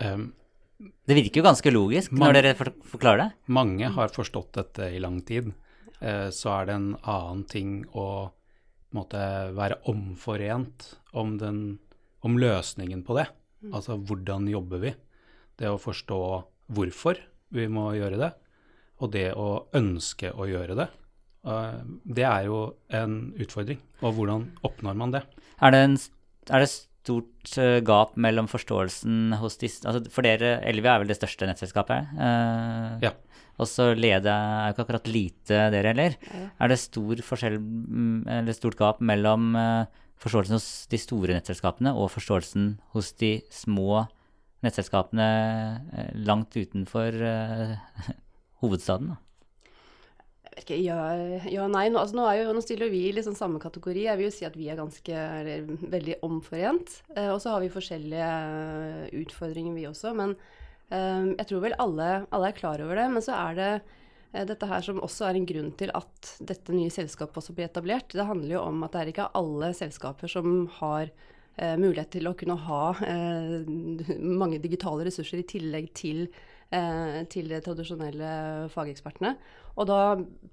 um, 0.02 0.30
det 0.78 1.16
virker 1.18 1.40
jo 1.40 1.46
ganske 1.46 1.72
logisk 1.72 2.14
mange, 2.14 2.24
når 2.24 2.38
dere 2.38 2.72
forklarer 2.88 3.22
det. 3.22 3.28
Mange 3.52 3.90
har 3.94 4.14
forstått 4.14 4.54
dette 4.56 4.90
i 4.94 5.00
lang 5.02 5.20
tid. 5.26 5.52
Uh, 6.00 6.28
så 6.34 6.54
er 6.56 6.68
det 6.68 6.78
en 6.78 6.90
annen 7.02 7.44
ting 7.50 7.80
å 7.92 8.08
måte, 8.96 9.20
være 9.56 9.80
omforent 9.90 10.94
om, 11.12 11.36
den, 11.40 11.78
om, 12.24 12.38
løsningen 12.40 13.04
på 13.06 13.18
det. 13.18 13.28
Mm. 13.62 13.72
Altså 13.74 13.98
hvordan 13.98 14.48
jobber 14.50 14.84
vi? 14.86 14.94
Det 15.58 15.70
å 15.70 15.80
forstå 15.82 16.20
hvorfor 16.74 17.20
vi 17.54 17.66
må 17.72 17.90
gjøre 17.96 18.20
det, 18.20 18.30
og 19.02 19.12
det 19.14 19.28
å 19.36 19.68
ønske 19.76 20.32
å 20.34 20.46
gjøre 20.48 20.76
det. 20.78 20.88
Uh, 21.48 21.80
det 22.04 22.26
er 22.28 22.46
jo 22.48 22.60
en 22.94 23.18
utfordring. 23.40 23.80
Og 24.04 24.14
hvordan 24.16 24.48
oppnår 24.66 24.98
man 24.98 25.14
det? 25.14 25.22
Er 25.64 25.72
det, 25.74 25.80
en, 25.86 25.96
er 26.52 26.64
det 26.64 26.70
stort 26.72 27.54
uh, 27.56 27.78
gap 27.86 28.18
mellom 28.20 28.50
forståelsen 28.50 29.38
hos 29.40 29.56
disse 29.60 29.86
altså 29.88 30.12
For 30.12 30.26
dere, 30.26 30.58
Elvia 30.68 30.96
er 30.96 31.02
vel 31.02 31.12
det 31.12 31.18
største 31.18 31.48
nettselskapet? 31.48 32.12
Uh, 32.18 32.98
ja. 33.04 33.14
Og 33.58 33.66
så 33.66 33.90
Lede 33.98 34.30
er 34.30 34.68
jo 34.68 34.76
ikke 34.76 34.84
akkurat 34.84 35.08
lite, 35.10 35.62
dere 35.74 35.90
heller. 35.90 36.18
Ja. 36.28 36.44
Er 36.62 36.70
det 36.70 36.78
stor 36.78 37.24
forskjell, 37.26 37.56
mm, 37.58 38.20
eller 38.36 38.54
stort 38.54 38.78
gap 38.78 39.00
mellom 39.02 39.56
forståelsen 40.22 40.54
hos 40.54 40.68
de 40.92 41.00
store 41.02 41.34
nettselskapene 41.34 41.90
og 41.94 42.12
forståelsen 42.12 42.76
hos 42.94 43.10
de 43.18 43.38
små 43.54 44.04
nettselskapene 44.62 45.26
langt 46.26 46.54
utenfor 46.58 47.18
uh, 47.18 47.74
hovedstaden? 48.62 49.14
da? 49.14 49.18
Ikke, 50.58 50.76
ja, 50.80 50.98
ja, 51.48 51.66
nei. 51.70 51.86
Nå, 51.92 52.00
altså, 52.02 52.16
nå, 52.18 52.24
jo, 52.38 52.54
nå, 52.56 52.62
stiller 52.64 52.90
vi 52.92 53.04
i 53.08 53.12
liksom 53.14 53.36
samme 53.38 53.60
kategori. 53.62 54.06
Jeg 54.08 54.18
vil 54.18 54.28
jo 54.28 54.34
si 54.34 54.46
at 54.48 54.56
vi 54.58 54.68
er 54.70 54.80
ganske, 54.80 55.14
eller, 55.14 55.68
veldig 55.94 56.18
omforent. 56.26 56.98
Eh, 57.14 57.30
og 57.32 57.40
så 57.42 57.54
har 57.54 57.62
vi 57.62 57.70
forskjellige 57.72 58.30
utfordringer, 59.20 59.76
vi 59.76 59.86
også. 59.90 60.14
Men 60.18 60.34
eh, 60.90 61.30
jeg 61.38 61.48
tror 61.50 61.64
vel 61.66 61.78
alle, 61.78 62.10
alle, 62.26 62.50
er 62.50 62.58
klar 62.58 62.82
over 62.84 62.98
det. 62.98 63.06
Men 63.14 63.24
så 63.24 63.36
er 63.38 63.58
det 63.58 63.70
eh, 63.78 64.44
dette 64.50 64.70
her 64.70 64.84
som 64.84 65.02
også 65.04 65.28
er 65.28 65.38
en 65.38 65.48
grunn 65.48 65.72
til 65.78 65.94
at 65.98 66.34
dette 66.50 66.74
nye 66.74 66.92
selskapet 66.92 67.42
også 67.42 67.56
blir 67.56 67.70
etablert. 67.70 68.10
Det 68.12 68.28
handler 68.28 68.58
jo 68.58 68.66
om 68.66 68.86
at 68.86 68.96
det 68.96 69.02
er 69.02 69.14
ikke 69.14 69.32
alle 69.38 69.72
selskaper 69.78 70.34
som 70.34 70.60
har 70.80 71.06
eh, 71.08 71.76
mulighet 71.78 72.16
til 72.18 72.30
å 72.30 72.36
kunne 72.38 72.58
ha 72.66 72.84
eh, 73.06 73.58
mange 74.18 74.60
digitale 74.64 75.06
ressurser 75.08 75.42
i 75.42 75.48
tillegg 75.56 75.92
til, 75.98 76.26
eh, 76.74 77.22
til 77.32 77.48
de 77.50 77.60
tradisjonelle 77.64 78.30
fagekspertene. 78.72 79.34
Og 79.78 79.86
da 79.86 80.00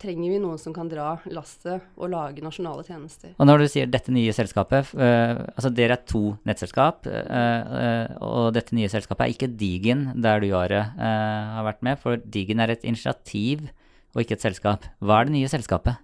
trenger 0.01 0.35
vi 0.35 0.41
noen 0.41 0.59
som 0.61 0.73
kan 0.75 0.89
dra 0.89 1.15
lastet 1.33 1.85
og 1.97 2.11
lage 2.13 2.43
nasjonale 2.45 2.85
tjenester. 2.85 3.33
Og 3.39 3.49
når 3.49 3.63
du 3.63 3.67
sier 3.73 3.89
dette 3.89 4.13
nye 4.13 4.33
selskapet, 4.35 4.93
eh, 4.93 5.33
altså 5.55 5.71
dere 5.73 5.97
er 5.97 6.05
to 6.05 6.35
nettselskap, 6.45 7.09
uh, 7.09 7.75
uh, 7.75 8.17
og 8.25 8.53
dette 8.55 8.75
nye 8.77 8.89
selskapet 8.91 9.25
er 9.25 9.33
ikke 9.33 9.49
Digin, 9.57 10.07
der 10.21 10.43
du 10.43 10.51
Are, 10.55 10.83
har 10.95 11.65
vært 11.65 11.81
med, 11.85 11.99
for 12.01 12.21
Digin 12.21 12.61
er 12.61 12.75
et 12.75 12.85
initiativ 12.85 13.65
og 14.13 14.23
ikke 14.23 14.37
et 14.37 14.45
selskap. 14.45 14.85
Hva 15.03 15.19
er 15.19 15.29
det 15.29 15.35
nye 15.39 15.51
selskapet? 15.51 15.99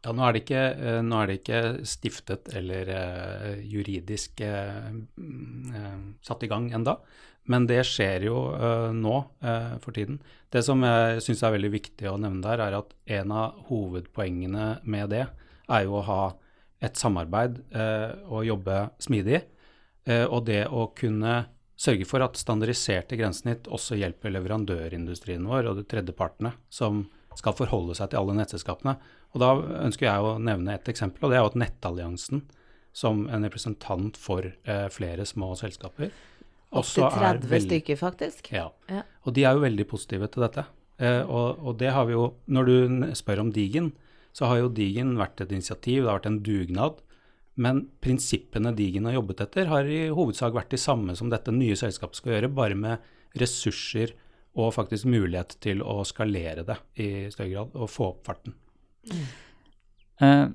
Ja, 0.00 0.14
nå 0.16 0.24
er 0.24 0.38
ikke, 0.40 0.60
er 0.80 1.26
det 1.28 1.34
ikke 1.42 1.58
stiftet 1.84 2.48
eller 2.56 2.88
juridisk 3.60 4.40
satt 6.24 6.46
i 6.46 6.48
gang 6.48 6.70
enda. 6.72 6.94
Men 7.50 7.66
det 7.66 7.80
skjer 7.88 8.26
jo 8.28 8.40
uh, 8.52 8.90
nå 8.94 9.14
uh, 9.42 9.76
for 9.82 9.96
tiden. 9.96 10.20
Det 10.52 10.62
som 10.66 10.82
jeg 10.86 11.22
syns 11.24 11.42
er 11.46 11.54
veldig 11.56 11.72
viktig 11.72 12.10
å 12.10 12.18
nevne 12.20 12.44
der, 12.44 12.62
er 12.62 12.76
at 12.78 12.92
en 13.18 13.32
av 13.34 13.62
hovedpoengene 13.70 14.66
med 14.84 15.10
det 15.14 15.24
er 15.70 15.86
jo 15.86 15.98
å 15.98 16.06
ha 16.06 16.20
et 16.84 16.98
samarbeid 16.98 17.58
uh, 17.74 18.12
og 18.30 18.46
jobbe 18.48 18.84
smidig. 19.02 19.42
og 20.10 20.46
det 20.46 20.64
å 20.66 20.86
kunne 20.96 21.32
sørge 21.76 22.06
for 22.08 22.24
at 22.24 22.38
standardiserte 22.40 23.18
grensesnitt 23.20 23.68
også 23.68 23.98
hjelper 24.00 24.32
leverandørindustrien 24.32 25.44
vår 25.46 25.68
og 25.70 25.76
de 25.76 25.84
tredjepartene 25.86 26.54
som 26.72 27.04
skal 27.36 27.54
forholde 27.54 27.94
seg 27.94 28.10
til 28.10 28.18
alle 28.22 28.34
nettselskapene. 28.38 28.96
Og 29.34 29.42
Da 29.42 29.52
ønsker 29.86 30.08
jeg 30.08 30.26
å 30.26 30.38
nevne 30.42 30.74
et 30.74 30.88
eksempel, 30.90 31.26
og 31.26 31.30
det 31.30 31.38
er 31.38 31.44
jo 31.44 31.52
at 31.52 31.60
Nettalliansen, 31.62 32.42
som 32.92 33.28
en 33.30 33.46
representant 33.46 34.16
for 34.18 34.48
flere 34.90 35.22
små 35.28 35.52
selskaper, 35.54 36.10
Opptil 36.70 37.02
30 37.10 37.48
veldig, 37.50 37.66
stykker, 37.66 37.98
faktisk. 37.98 38.52
Ja. 38.54 38.68
ja. 38.90 39.02
Og 39.26 39.34
de 39.34 39.42
er 39.46 39.56
jo 39.56 39.64
veldig 39.64 39.86
positive 39.90 40.28
til 40.30 40.44
dette. 40.46 40.64
Eh, 41.02 41.22
og, 41.24 41.58
og, 41.64 41.76
det 41.80 41.90
har 41.96 42.06
vi 42.06 42.14
jo 42.14 42.26
Når 42.46 42.68
du 42.68 43.06
spør 43.18 43.42
om 43.46 43.52
Digen, 43.54 43.92
så 44.36 44.46
har 44.46 44.60
jo 44.60 44.74
Digen 44.74 45.16
vært 45.18 45.42
et 45.42 45.50
initiativ, 45.50 46.04
det 46.04 46.10
har 46.10 46.20
vært 46.20 46.30
en 46.30 46.42
dugnad. 46.46 47.00
Men 47.60 47.82
prinsippene 48.04 48.72
Digen 48.78 49.08
har 49.08 49.18
jobbet 49.18 49.42
etter, 49.48 49.70
har 49.72 49.88
i 49.90 50.04
hovedsak 50.14 50.54
vært 50.54 50.70
de 50.70 50.80
samme 50.80 51.16
som 51.18 51.32
dette 51.32 51.52
nye 51.52 51.76
selskapet 51.76 52.20
skal 52.20 52.36
gjøre, 52.36 52.54
bare 52.54 52.78
med 52.78 53.10
ressurser 53.40 54.14
og 54.58 54.72
faktisk 54.74 55.06
mulighet 55.10 55.58
til 55.62 55.82
å 55.82 56.00
skalere 56.06 56.62
det 56.66 56.78
i 57.02 57.10
større 57.34 57.50
grad, 57.50 57.74
og 57.74 57.90
få 57.90 58.12
opp 58.12 58.24
farten. 58.30 58.54
Mm. 59.08 60.52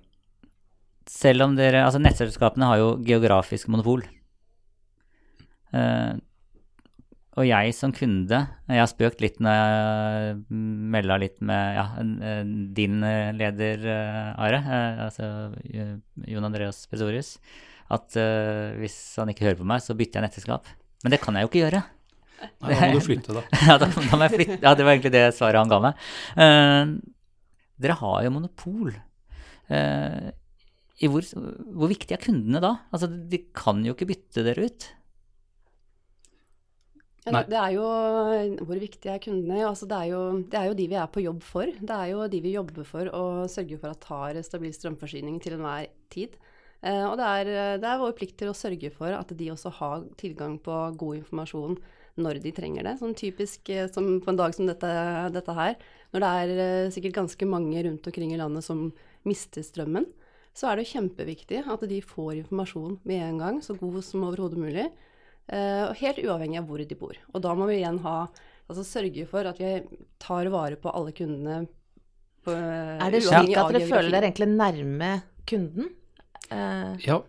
Selv 1.09 1.47
om 1.47 1.55
dere 1.57 1.81
Altså, 1.81 1.97
nettselskapene 2.01 2.67
har 2.69 2.77
jo 2.81 2.89
geografisk 3.05 3.71
monopol. 3.73 4.03
Uh, 5.73 6.13
og 7.35 7.43
jeg 7.49 7.73
som 7.75 7.91
kunde 7.91 8.37
Jeg 8.69 8.79
har 8.79 8.87
spøkt 8.87 9.19
litt 9.19 9.41
når 9.43 9.57
jeg 9.57 10.37
melda 10.93 11.17
litt 11.19 11.41
med 11.43 11.75
ja, 11.75 11.83
din 12.77 13.01
leder, 13.35 13.83
Are, 14.39 14.61
altså 15.09 15.27
Jon 16.29 16.47
Andreas 16.47 16.85
Pesorius, 16.87 17.33
at 17.91 18.15
hvis 18.79 18.95
han 19.19 19.33
ikke 19.33 19.49
hører 19.49 19.59
på 19.59 19.67
meg, 19.67 19.83
så 19.83 19.97
bytter 19.99 20.21
jeg 20.21 20.29
nettselskap. 20.29 20.71
Men 21.03 21.11
det 21.11 21.19
kan 21.25 21.35
jeg 21.35 21.43
jo 21.43 21.51
ikke 21.51 21.63
gjøre. 21.65 21.83
Nei, 22.63 22.71
da 22.71 22.87
må 22.89 22.99
du 22.99 23.05
flytte, 23.05 23.35
da. 23.35 23.43
ja, 23.67 23.75
da, 23.79 23.89
da, 23.89 24.17
må 24.17 24.25
jeg 24.25 24.33
flytte. 24.33 24.57
Ja, 24.63 24.73
det 24.77 24.85
var 24.85 24.95
egentlig 24.95 25.13
det 25.15 25.23
svaret 25.37 25.61
han 25.61 25.71
ga 25.71 25.79
meg. 25.83 26.07
Uh, 26.35 26.95
dere 27.81 27.97
har 27.99 28.23
jo 28.25 28.33
monopol. 28.35 28.93
Uh, 29.69 30.29
hvor, 31.11 31.25
hvor 31.75 31.91
viktig 31.91 32.15
er 32.15 32.21
kundene 32.23 32.61
da? 32.63 32.75
Altså, 32.95 33.09
de 33.09 33.41
kan 33.55 33.81
jo 33.83 33.95
ikke 33.95 34.07
bytte 34.13 34.45
dere 34.45 34.69
ut. 34.69 34.87
Ja, 37.25 37.41
det 37.41 37.57
er 37.57 37.71
jo 37.73 37.85
Hvor 38.67 38.77
viktig 38.77 39.09
er 39.09 39.21
kundene? 39.23 39.63
Altså, 39.65 39.87
det, 39.89 39.97
er 39.97 40.11
jo, 40.13 40.21
det, 40.45 40.59
er 40.59 40.67
jo, 40.69 40.75
de 40.77 40.87
vi 40.91 40.97
er 41.01 41.09
på 41.09 41.23
jobb 41.25 41.41
for. 41.43 41.65
Det 41.65 41.95
er 41.95 42.11
jo 42.11 42.27
de 42.29 42.41
vi 42.43 42.53
jobber 42.53 42.85
for 42.87 43.09
å 43.09 43.23
sørge 43.49 43.79
for 43.81 43.95
at 43.95 44.09
har 44.11 44.41
stabil 44.45 44.73
strømforsyning 44.75 45.39
til 45.41 45.57
enhver 45.57 45.89
tid. 46.13 46.37
Eh, 46.85 47.01
og 47.01 47.17
det 47.17 47.25
er, 47.25 47.51
det 47.81 47.89
er, 47.89 48.01
vår 48.01 48.13
plikt 48.17 48.37
til 48.41 48.51
å 48.51 48.57
sørge 48.57 48.91
for 48.93 49.09
at 49.17 49.33
de 49.33 49.49
også 49.51 49.73
har 49.79 50.05
tilgang 50.21 50.59
på 50.61 50.77
god 51.01 51.23
informasjon 51.23 51.79
når 52.21 52.39
de 52.43 52.53
trenger 52.55 52.87
det. 52.87 52.95
Sånn 52.99 53.15
typisk 53.17 53.69
eh, 53.73 53.87
som 53.91 54.19
på 54.23 54.31
en 54.31 54.39
dag 54.39 54.55
som 54.55 54.69
dette, 54.69 54.91
dette 55.35 55.55
her, 55.57 55.75
når 56.13 56.23
det 56.23 56.29
er 56.41 56.53
eh, 56.65 56.91
sikkert 56.93 57.17
ganske 57.19 57.49
mange 57.49 57.83
rundt 57.87 58.07
omkring 58.07 58.33
i 58.33 58.39
landet 58.39 58.65
som 58.65 58.87
mister 59.27 59.65
strømmen, 59.65 60.07
så 60.55 60.69
er 60.71 60.79
det 60.79 60.89
kjempeviktig 60.93 61.65
at 61.67 61.83
de 61.89 61.99
får 61.99 62.37
informasjon 62.45 62.99
med 63.03 63.23
en 63.25 63.41
gang, 63.41 63.57
så 63.63 63.75
god 63.75 63.99
som 64.07 64.23
overhodet 64.27 64.61
mulig. 64.61 64.85
Uh, 65.45 65.91
helt 65.99 66.17
uavhengig 66.23 66.57
av 66.57 66.69
hvor 66.69 66.81
de 66.81 66.95
bor. 66.97 67.17
Og 67.35 67.41
da 67.43 67.51
må 67.53 67.67
vi 67.69 67.75
igjen 67.81 67.99
ha, 68.01 68.15
altså 68.65 68.85
sørge 68.87 69.27
for 69.29 69.45
at 69.45 69.59
vi 69.61 69.75
tar 70.21 70.47
vare 70.53 70.79
på 70.81 70.89
alle 70.89 71.13
kundene 71.13 71.67
På, 72.45 72.55
Er 72.55 73.13
det 73.13 73.21
slik 73.27 73.51
at 73.57 73.69
dere 73.75 73.85
føler 73.85 74.09
dere 74.15 74.31
egentlig 74.31 74.47
nærme 74.55 75.11
kunden? 75.49 75.91
Eh, 76.49 77.05
Ja, 77.05 77.19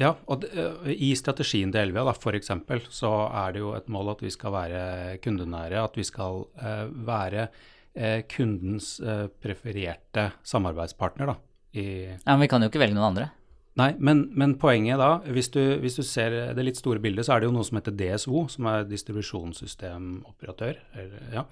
ja 0.00 0.14
og 0.32 0.46
eh, 0.48 0.92
i 0.96 1.10
strategien 1.18 1.72
til 1.72 1.82
Elvia 1.84 2.14
f.eks. 2.14 2.52
så 2.92 3.12
er 3.42 3.54
det 3.54 3.62
jo 3.62 3.74
et 3.76 3.90
mål 3.92 4.14
at 4.14 4.24
vi 4.24 4.32
skal 4.32 4.54
være 4.56 4.80
kundenære, 5.24 5.84
at 5.84 5.98
vi 5.98 6.06
skal 6.08 6.44
eh, 6.60 6.86
være 7.06 7.48
eh, 7.94 8.22
kundens 8.30 8.96
prefererte 9.42 10.30
samarbeidspartner 10.42 11.34
da. 11.34 11.36
Ja, 11.70 12.32
men 12.32 12.42
vi 12.42 12.50
kan 12.50 12.64
jo 12.64 12.70
ikke 12.70 12.82
velge 12.82 12.96
noen 12.96 13.12
andre. 13.12 13.30
nei, 13.78 13.92
men, 14.02 14.24
men 14.34 14.56
poenget 14.58 14.98
da, 15.00 15.20
hvis 15.30 15.52
du, 15.54 15.60
hvis 15.82 16.00
du 16.00 16.02
ser 16.06 16.34
det 16.56 16.64
litt 16.66 16.80
store 16.80 17.02
bildet, 17.02 17.26
så 17.26 17.36
er 17.36 17.42
det 17.42 17.50
jo 17.50 17.54
noe 17.54 17.66
som 17.66 17.78
heter 17.78 17.94
DSO, 17.96 18.46
som 18.50 18.66
er 18.72 18.88
distribusjonssystemoperatør. 18.90 20.80
Eller, 20.98 21.28
ja. 21.36 21.44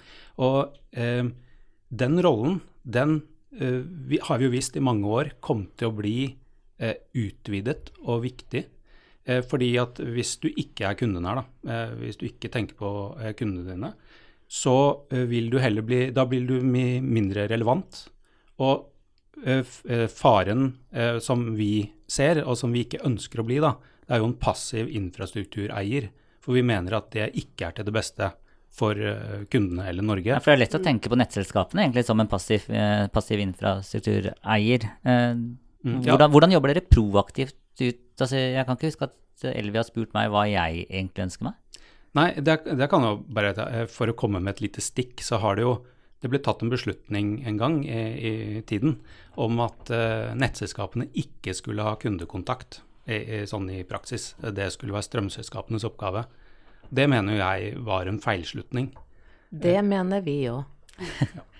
Og 0.42 0.74
eh, 0.98 1.22
den 1.88 2.20
rollen, 2.24 2.60
den 2.82 3.20
eh, 3.54 3.80
vi, 4.10 4.20
har 4.24 4.40
vi 4.40 4.48
jo 4.48 4.54
visst 4.56 4.76
i 4.76 4.84
mange 4.84 5.06
år 5.08 5.32
kom 5.44 5.68
til 5.78 5.92
å 5.92 5.96
bli 6.00 6.18
utvidet 6.78 7.90
og 8.04 8.22
viktig. 8.22 8.64
Eh, 9.28 9.42
fordi 9.44 9.74
at 9.80 10.00
hvis 10.00 10.36
du 10.40 10.48
ikke 10.48 10.88
er 10.88 10.98
kundenær, 10.98 11.42
da, 11.42 11.44
eh, 11.68 11.96
hvis 12.00 12.20
du 12.20 12.26
ikke 12.28 12.50
tenker 12.52 12.78
på 12.78 12.92
eh, 13.20 13.34
kundene 13.36 13.74
dine, 13.74 13.92
så 14.48 14.76
eh, 15.12 15.26
vil 15.28 15.50
du 15.52 15.58
heller 15.60 15.84
bli 15.84 16.06
Da 16.16 16.24
blir 16.24 16.46
du 16.48 16.56
mindre 16.64 17.48
relevant. 17.50 18.06
Og 18.64 18.88
eh, 19.44 19.60
eh, 19.88 20.06
faren 20.08 20.72
eh, 20.92 21.18
som 21.20 21.50
vi 21.58 21.90
ser, 22.08 22.42
og 22.46 22.56
som 22.56 22.72
vi 22.72 22.86
ikke 22.86 23.04
ønsker 23.04 23.42
å 23.42 23.48
bli, 23.48 23.60
da, 23.60 23.74
det 24.06 24.16
er 24.16 24.24
jo 24.24 24.30
en 24.30 24.40
passiv 24.40 24.88
infrastruktureier. 24.88 26.08
For 26.40 26.56
vi 26.56 26.64
mener 26.64 26.96
at 26.96 27.12
det 27.12 27.34
ikke 27.36 27.68
er 27.68 27.76
til 27.76 27.90
det 27.90 27.98
beste 27.98 28.32
for 28.78 28.96
eh, 28.96 29.44
kundene 29.52 29.90
eller 29.90 30.06
Norge. 30.08 30.32
Ja, 30.32 30.40
for 30.40 30.54
det 30.54 30.56
er 30.56 30.64
lett 30.64 30.80
å 30.80 30.84
tenke 30.86 31.12
på 31.12 31.18
nettselskapene 31.20 31.84
egentlig 31.84 32.08
som 32.08 32.20
en 32.22 32.30
passiv, 32.30 32.64
eh, 32.72 33.04
passiv 33.12 33.44
infrastruktureier. 33.44 34.88
Eh, 35.84 35.88
Mm, 35.88 36.00
ja. 36.02 36.10
hvordan, 36.10 36.30
hvordan 36.34 36.52
jobber 36.52 36.72
dere 36.74 36.82
proaktivt 36.90 37.54
ut? 37.80 38.00
Altså, 38.18 38.36
jeg 38.36 38.66
kan 38.66 38.76
ikke 38.76 38.88
huske 38.90 39.06
at 39.06 39.44
Elvi 39.54 39.78
har 39.78 39.86
spurt 39.86 40.10
meg 40.16 40.30
hva 40.32 40.42
jeg 40.50 40.88
egentlig 40.88 41.28
ønsker 41.28 41.46
meg. 41.46 41.84
Nei, 42.18 42.32
det, 42.40 42.56
det 42.66 42.88
kan 42.90 43.04
jo 43.04 43.12
bare 43.30 43.52
eh, 43.68 43.84
For 43.86 44.10
å 44.10 44.16
komme 44.18 44.40
med 44.40 44.56
et 44.56 44.62
lite 44.64 44.82
stikk, 44.82 45.22
så 45.22 45.38
har 45.38 45.54
det 45.54 45.62
jo 45.62 45.76
det 46.18 46.32
ble 46.32 46.40
tatt 46.42 46.64
en 46.64 46.72
beslutning 46.72 47.44
en 47.46 47.58
gang 47.60 47.76
i, 47.86 47.98
i 48.58 48.62
tiden 48.66 48.96
om 49.38 49.60
at 49.62 49.92
uh, 49.94 50.32
nettselskapene 50.34 51.06
ikke 51.14 51.54
skulle 51.54 51.84
ha 51.86 51.92
kundekontakt 51.94 52.80
i, 53.06 53.14
i, 53.14 53.38
sånn 53.46 53.68
i 53.70 53.84
praksis. 53.86 54.32
Det 54.42 54.66
skulle 54.74 54.96
være 54.96 55.06
strømselskapenes 55.06 55.86
oppgave. 55.86 56.24
Det 56.90 57.06
mener 57.06 57.36
jo 57.36 57.38
jeg 57.38 57.84
var 57.86 58.10
en 58.10 58.18
feilslutning. 58.18 58.90
det 59.50 59.76
mener 59.86 60.26
vi 60.26 60.40
òg. 60.50 60.64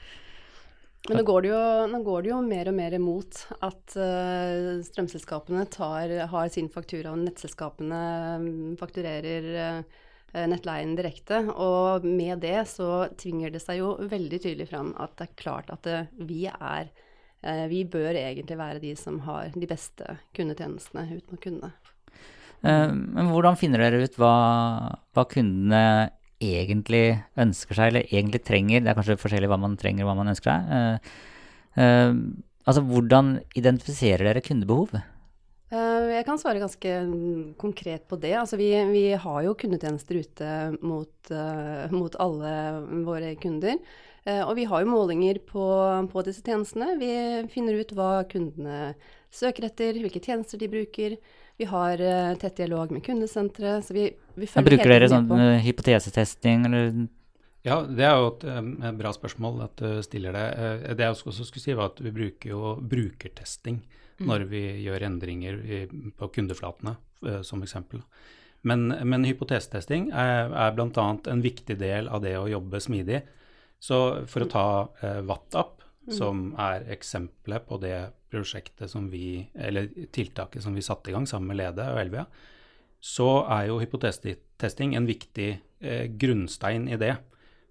Men 1.07 1.21
nå 1.21 1.23
går, 1.25 1.47
jo, 1.47 1.61
nå 1.89 2.01
går 2.05 2.25
det 2.25 2.31
jo 2.33 2.41
mer 2.45 2.69
og 2.69 2.75
mer 2.77 2.95
imot 2.99 3.39
at 3.65 3.95
uh, 3.97 4.81
strømselskapene 4.85 5.65
tar, 5.73 6.13
har 6.33 6.51
sin 6.53 6.69
faktura, 6.73 7.15
og 7.15 7.23
nettselskapene 7.23 8.01
mm, 8.43 8.75
fakturerer 8.81 9.49
uh, 9.55 10.43
nettleien 10.51 10.97
direkte. 10.99 11.45
Og 11.55 12.05
med 12.05 12.43
det 12.45 12.61
så 12.69 13.07
tvinger 13.17 13.55
det 13.55 13.63
seg 13.65 13.81
jo 13.81 13.95
veldig 14.11 14.43
tydelig 14.43 14.69
fram 14.73 14.93
at 15.01 15.15
det 15.21 15.31
er 15.31 15.39
klart 15.41 15.73
at 15.75 15.89
uh, 15.89 16.11
vi 16.19 16.47
er 16.51 16.91
Vi 17.71 17.85
bør 17.87 18.17
egentlig 18.19 18.57
være 18.59 18.81
de 18.83 18.97
som 18.99 19.21
har 19.23 19.53
de 19.55 19.67
beste 19.71 20.17
kundetjenestene 20.35 21.05
ut 21.13 21.29
mot 21.31 21.39
kundene. 21.39 21.69
Men 22.67 23.29
hvordan 23.31 23.55
finner 23.55 23.79
dere 23.79 24.01
ut 24.03 24.17
hva, 24.19 24.33
hva 25.15 25.25
kundene 25.31 26.09
egentlig 26.43 27.19
ønsker 27.39 27.79
seg, 27.79 27.91
eller 27.91 28.09
egentlig 28.09 28.43
trenger? 28.47 28.83
Det 28.83 28.93
er 28.93 28.99
kanskje 28.99 29.19
forskjellig 29.21 29.51
hva 29.51 29.61
man 29.61 29.77
trenger 29.81 30.05
og 30.05 30.11
hva 30.11 30.19
man 30.21 30.33
ønsker 30.33 30.51
seg. 30.51 30.69
Uh, 30.73 31.79
uh, 31.79 32.13
altså, 32.65 32.83
hvordan 32.89 33.39
identifiserer 33.59 34.29
dere 34.29 34.45
kundebehov? 34.45 34.99
Eh, 35.69 36.05
Jeg 36.15 36.25
kan 36.25 36.39
svare 36.41 36.63
ganske 36.63 36.93
mm, 37.09 37.55
konkret 37.61 38.07
på 38.09 38.17
det. 38.21 38.35
Altså 38.41 38.57
vi, 38.61 38.71
vi 38.93 39.07
har 39.21 39.41
jo 39.45 39.57
kundetjenester 39.59 40.23
ute 40.23 40.53
mot, 40.81 41.33
mot 41.93 42.21
alle 42.23 42.53
våre 43.05 43.35
kunder. 43.41 43.77
Og 44.29 44.51
vi 44.59 44.65
har 44.69 44.83
jo 44.83 44.91
målinger 44.91 45.39
på, 45.49 45.67
på 46.13 46.23
disse 46.27 46.43
tjenestene. 46.45 46.99
Vi 47.01 47.13
finner 47.53 47.79
ut 47.81 47.93
hva 47.97 48.27
kundene 48.29 48.95
søker 49.33 49.69
etter, 49.69 49.97
hvilke 49.97 50.21
tjenester 50.21 50.61
de 50.61 50.69
bruker. 50.73 51.15
Vi 51.59 51.67
har 51.67 52.01
uh, 52.01 52.35
tett 52.39 52.57
dialog 52.61 52.93
med 52.95 53.05
kundesenteret. 53.05 53.85
Så 53.85 53.95
vi, 53.97 54.09
vi 54.35 54.47
følger 54.47 54.71
bruker 54.71 54.85
hele 54.85 54.99
dere 55.01 55.11
sånn 55.11 55.29
på. 55.29 55.39
eh, 55.43 55.61
hypotesetesting, 55.67 56.67
eller 56.69 56.91
Ja, 57.67 57.81
det 57.83 58.07
er 58.07 58.15
jo 58.15 58.29
et, 58.31 58.45
eh, 58.47 58.61
et 58.89 58.99
bra 59.01 59.13
spørsmål 59.13 59.65
at 59.67 59.83
du 59.83 60.03
stiller 60.07 60.39
det. 60.39 60.47
Det 60.97 61.07
jeg 61.07 61.17
også 61.17 61.49
skulle 61.49 61.67
si, 61.67 61.75
var 61.75 61.91
at 61.93 62.03
vi 62.05 62.15
bruker 62.15 62.55
jo 62.55 62.77
brukertesting 62.79 63.83
når 64.19 64.49
vi 64.51 64.63
gjør 64.83 65.05
endringer 65.07 65.59
i, 65.63 65.85
på 66.19 66.27
kundeflatene, 66.35 66.97
som 67.47 67.61
eksempel. 67.63 68.01
Men, 68.67 68.89
men 69.07 69.27
hypotesetesting 69.27 70.09
er, 70.11 70.51
er 70.51 70.75
bl.a. 70.75 71.05
en 71.31 71.43
viktig 71.45 71.77
del 71.79 72.09
av 72.11 72.25
det 72.25 72.35
å 72.39 72.49
jobbe 72.51 72.81
smidig. 72.83 73.23
Så 73.79 73.99
for 74.31 74.43
å 74.45 74.51
ta 74.51 74.67
eh, 75.07 75.21
WhatsApp, 76.09 76.19
som 76.19 76.55
er 76.59 76.87
eksempelet 76.95 77.67
på 77.69 77.79
det 77.83 77.97
prosjektet 78.33 78.91
som 78.91 79.09
vi, 79.13 79.47
eller 79.55 79.89
tiltaket 80.13 80.63
som 80.65 80.75
vi 80.75 80.85
satte 80.85 81.11
i 81.11 81.15
gang 81.15 81.27
sammen 81.29 81.49
med 81.53 81.61
Lede 81.61 81.87
og 81.93 82.01
Elvia, 82.01 82.27
så 83.01 83.45
er 83.47 83.69
jo 83.69 83.79
hypotesetesting 83.79 84.97
en 84.97 85.07
viktig 85.07 85.51
eh, 85.81 86.07
grunnstein 86.19 86.89
i 86.91 86.99
det. 86.99 87.15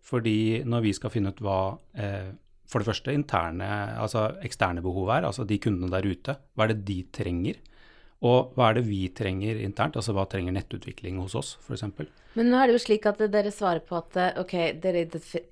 Fordi 0.08 0.64
når 0.64 0.86
vi 0.86 0.94
skal 0.96 1.12
finne 1.12 1.34
ut 1.34 1.42
hva 1.44 1.78
eh, 2.00 2.32
for 2.68 2.80
det 2.84 2.88
første 2.90 3.14
interne, 3.16 3.68
altså 4.00 4.30
eksterne 4.44 4.84
behov 4.84 5.12
er, 5.16 5.28
altså 5.28 5.46
de 5.48 5.60
kundene 5.60 5.92
der 5.92 6.08
ute, 6.08 6.36
hva 6.56 6.66
er 6.66 6.74
det 6.74 6.86
de 6.88 7.02
trenger? 7.16 7.60
Og 8.26 8.54
hva 8.58 8.72
er 8.72 8.80
det 8.80 8.88
vi 8.88 9.04
trenger 9.14 9.60
internt, 9.62 9.98
altså 10.00 10.16
hva 10.18 10.24
trenger 10.30 10.56
nettutvikling 10.56 11.20
hos 11.22 11.36
oss 11.38 11.52
f.eks.? 11.62 11.84
Men 12.38 12.50
nå 12.50 12.58
er 12.58 12.70
det 12.70 12.78
jo 12.78 12.82
slik 12.82 13.06
at 13.10 13.22
dere 13.34 13.52
svarer 13.54 13.84
på 13.86 13.98
at 14.00 14.18
eh, 14.18 14.40
ok, 14.42 14.56
dere 14.82 15.04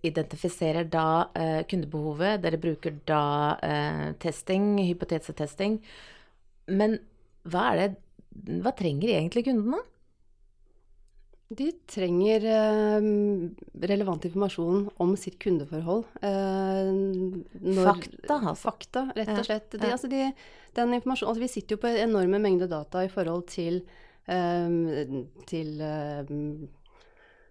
identifiserer 0.06 0.90
da 0.90 1.08
eh, 1.38 1.62
kundebehovet, 1.70 2.42
dere 2.42 2.62
bruker 2.62 2.98
da 3.06 3.26
eh, 3.66 4.08
testing, 4.22 4.76
hypotesetesting. 4.82 5.78
Men 6.74 6.98
hva 7.46 7.70
er 7.74 7.82
det 7.84 7.92
Hva 8.66 8.74
trenger 8.76 9.14
egentlig 9.14 9.46
kundene? 9.46 9.78
De 11.54 11.68
trenger 11.86 12.46
eh, 12.50 13.06
relevant 13.86 14.24
informasjon 14.26 14.88
om 14.98 15.12
sitt 15.20 15.38
kundeforhold. 15.40 16.06
Eh, 16.26 16.90
når- 17.62 17.86
Fakta, 17.86 18.40
altså. 18.40 18.56
Fakta, 18.64 19.04
rett 19.16 19.30
og 19.38 19.46
slett. 19.46 19.70
De, 19.78 19.92
altså 19.92 20.10
de, 20.10 20.32
altså 20.76 21.38
vi 21.40 21.48
sitter 21.48 21.76
jo 21.78 21.82
på 21.84 21.92
enorme 22.02 22.40
mengder 22.42 22.68
data 22.68 23.04
i 23.06 23.12
forhold 23.14 23.46
til, 23.48 23.84
eh, 24.28 25.22
til 25.46 25.78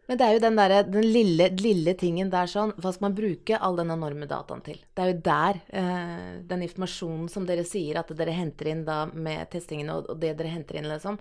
Men 0.09 0.19
det 0.21 0.27
er 0.27 0.35
jo 0.37 0.43
den, 0.45 0.59
der, 0.59 0.75
den 0.85 1.07
lille, 1.09 1.47
lille 1.57 1.95
tingen 1.97 2.29
der 2.33 2.49
sånn 2.51 2.75
Hva 2.77 2.91
skal 2.93 3.07
man 3.07 3.15
bruke 3.17 3.57
all 3.57 3.79
den 3.79 3.93
enorme 3.95 4.29
dataen 4.29 4.61
til? 4.67 4.83
Det 4.93 5.05
er 5.05 5.13
jo 5.13 5.21
der 5.25 5.61
eh, 5.81 6.35
den 6.51 6.65
informasjonen 6.67 7.31
som 7.33 7.47
dere 7.49 7.65
sier 7.69 8.03
at 8.03 8.13
dere 8.19 8.35
henter 8.37 8.69
inn 8.73 8.83
da 8.85 9.05
med 9.09 9.49
testingen 9.55 9.93
og, 9.95 10.11
og 10.13 10.21
det 10.21 10.35
dere 10.39 10.53
henter 10.53 10.81
inn, 10.81 10.91
liksom. 10.91 11.17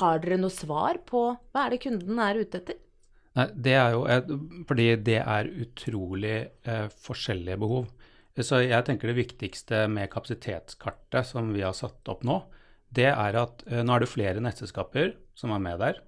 Har 0.00 0.20
dere 0.24 0.40
noe 0.42 0.52
svar 0.52 1.00
på 1.08 1.24
hva 1.32 1.64
er 1.64 1.74
det 1.74 1.82
kunden 1.86 2.20
er 2.20 2.42
ute 2.42 2.60
etter? 2.60 2.82
Nei, 3.38 3.46
det 3.54 3.74
er 3.78 3.94
jo 3.94 4.04
et, 4.10 4.30
fordi 4.68 4.88
det 5.06 5.20
er 5.22 5.50
utrolig 5.64 6.36
eh, 6.68 6.86
forskjellige 7.06 7.60
behov. 7.62 7.88
Så 8.38 8.60
jeg 8.62 8.84
tenker 8.86 9.10
det 9.10 9.18
viktigste 9.18 9.86
med 9.90 10.10
kapasitetskartet 10.12 11.26
som 11.26 11.50
vi 11.54 11.64
har 11.64 11.74
satt 11.74 12.06
opp 12.10 12.22
nå, 12.26 12.42
det 12.94 13.10
er 13.10 13.38
at 13.40 13.64
eh, 13.68 13.82
nå 13.84 13.94
er 13.94 14.04
det 14.04 14.10
flere 14.10 14.42
nettselskaper 14.44 15.14
som 15.38 15.52
er 15.54 15.64
med 15.64 15.80
der. 15.82 16.02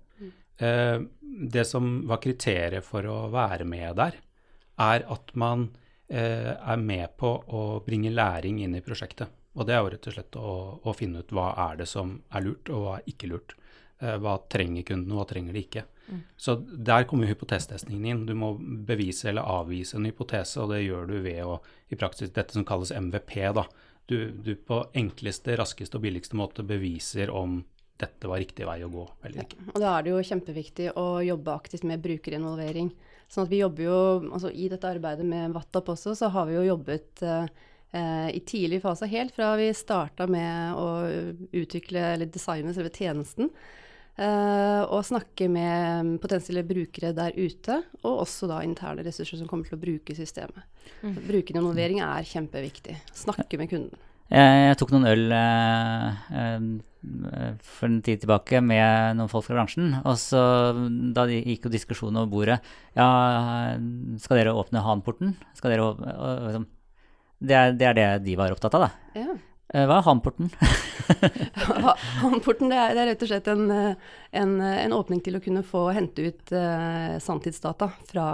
Eh, 0.61 1.01
det 1.53 1.65
som 1.65 1.93
var 2.09 2.21
kriteriet 2.21 2.85
for 2.85 3.07
å 3.09 3.21
være 3.33 3.65
med 3.69 3.97
der, 3.97 4.19
er 4.81 5.05
at 5.13 5.33
man 5.39 5.69
eh, 6.09 6.53
er 6.53 6.81
med 6.81 7.17
på 7.21 7.31
å 7.49 7.63
bringe 7.87 8.13
læring 8.13 8.61
inn 8.65 8.77
i 8.77 8.85
prosjektet. 8.85 9.33
Og 9.57 9.67
det 9.67 9.75
er 9.75 9.81
jo 9.83 9.93
rett 9.95 10.09
og 10.11 10.15
slett 10.15 10.37
å, 10.39 10.51
å 10.85 10.95
finne 10.97 11.25
ut 11.25 11.33
hva 11.35 11.51
er 11.69 11.81
det 11.81 11.89
som 11.91 12.19
er 12.31 12.45
lurt, 12.45 12.71
og 12.71 12.85
hva 12.85 12.99
er 12.99 13.09
ikke 13.13 13.31
lurt. 13.33 13.57
Eh, 14.01 14.17
hva 14.21 14.37
trenger 14.53 14.87
kunden, 14.93 15.13
og 15.13 15.23
hva 15.23 15.31
trenger 15.33 15.57
de 15.57 15.65
ikke. 15.65 15.87
Så 16.37 16.57
der 16.59 17.05
kommer 17.07 17.27
jo 17.27 17.35
hypotesetestingen 17.35 18.07
inn. 18.09 18.23
Du 18.27 18.33
må 18.35 18.55
bevise 18.59 19.29
eller 19.31 19.47
avvise 19.47 19.99
en 19.99 20.09
hypotese, 20.09 20.59
og 20.63 20.73
det 20.73 20.83
gjør 20.83 21.07
du 21.07 21.19
ved 21.23 21.45
å 21.47 21.61
i 21.91 21.99
praksis 21.99 22.33
dette 22.35 22.57
som 22.57 22.67
kalles 22.67 22.91
MVP. 22.91 23.37
da. 23.55 23.67
Du, 24.11 24.17
du 24.31 24.57
på 24.57 24.81
enkleste, 24.99 25.55
raskeste 25.61 25.99
og 25.99 26.03
billigste 26.03 26.39
måte 26.39 26.65
beviser 26.67 27.31
om 27.31 27.61
dette 28.01 28.31
var 28.31 28.41
riktig 28.43 28.67
vei 28.69 28.79
å 28.85 28.91
gå 28.93 29.07
eller 29.25 29.45
ikke. 29.45 29.59
Og 29.75 29.81
da 29.83 29.95
er 29.95 30.07
det 30.07 30.13
jo 30.15 30.27
kjempeviktig 30.31 30.91
å 31.01 31.07
jobbe 31.25 31.57
aktivt 31.57 31.87
med 31.89 32.03
brukerinvolvering. 32.05 32.93
Sånn 33.31 33.47
at 33.47 33.53
vi 33.53 33.61
jobber 33.63 33.87
jo, 33.87 33.99
altså 34.31 34.51
I 34.51 34.71
dette 34.73 34.89
arbeidet 34.91 35.27
med 35.27 35.55
WhatsApp 35.55 35.93
også, 35.95 36.17
så 36.19 36.31
har 36.35 36.49
vi 36.49 36.57
jo 36.57 36.65
jobbet 36.67 37.23
eh, 37.23 37.53
eh, 37.95 38.31
i 38.35 38.41
tidlig 38.47 38.81
fase, 38.83 39.11
helt 39.11 39.37
fra 39.37 39.53
vi 39.61 39.69
starta 39.77 40.27
med 40.31 40.81
å 40.81 40.89
utvikle 41.63 42.15
eller 42.17 42.33
designe 42.33 42.75
selve 42.75 42.91
tjenesten, 42.95 43.53
Eh, 44.21 44.83
og 44.93 45.07
snakke 45.07 45.47
med 45.49 46.17
potensielle 46.21 46.65
brukere 46.67 47.15
der 47.17 47.33
ute, 47.39 47.79
og 48.03 48.25
også 48.27 48.51
da 48.51 48.59
interne 48.67 49.05
ressurser 49.07 49.41
som 49.41 49.49
kommer 49.49 49.69
til 49.69 49.79
å 49.79 49.81
bruke 49.81 50.17
systemet. 50.17 50.67
Mm. 51.01 51.15
Brukerinvolvering 51.29 52.03
er 52.05 52.29
kjempeviktig. 52.29 52.99
Snakke 53.17 53.61
med 53.61 53.71
kunden. 53.73 54.07
Jeg, 54.31 54.77
tok 54.79 54.93
noen 54.95 55.09
øl 55.11 55.33
eh, 55.35 56.29
eh, 56.39 56.67
for 57.67 57.89
en 57.89 57.99
tid 58.07 58.23
tilbake 58.23 58.61
med 58.63 59.19
noen 59.19 59.31
folk 59.33 59.49
fra 59.49 59.57
bransjen. 59.59 59.97
Og 60.05 60.19
så 60.21 60.41
da 61.17 61.27
gikk 61.31 61.67
jo 61.67 61.73
diskusjonen 61.73 62.21
over 62.21 62.31
bordet 62.31 62.59
Ja, 62.95 63.09
skal 64.23 64.41
dere 64.41 64.55
åpne 64.55 64.85
Hanporten? 64.87 65.35
Skal 65.59 65.75
dere 65.75 65.89
åpne, 65.91 66.15
og, 66.15 66.47
liksom, 66.47 66.69
det, 67.41 67.57
er, 67.57 67.75
det, 67.75 67.89
er, 67.89 67.99
det 67.99 68.09
de 68.29 68.39
var 68.39 68.55
opptatt 68.55 68.77
av, 68.79 68.87
da. 68.87 69.19
Ja. 69.19 69.37
Eh, 69.75 69.87
hva 69.87 69.99
er 69.99 70.07
Hanporten? 70.07 70.55
Hanporten 72.23 72.71
det 72.71 72.79
er, 72.79 72.95
det 72.95 73.03
er, 73.03 73.13
rett 73.13 73.27
og 73.27 73.31
slett 73.33 73.51
en, 73.51 73.69
en, 73.75 74.57
en, 74.63 74.95
åpning 74.95 75.23
til 75.27 75.39
å 75.39 75.43
kunne 75.43 75.67
få 75.67 75.89
hente 75.97 76.31
ut 76.31 76.55
uh, 76.55 77.19
sanntidsdata 77.23 77.91
fra, 78.07 78.27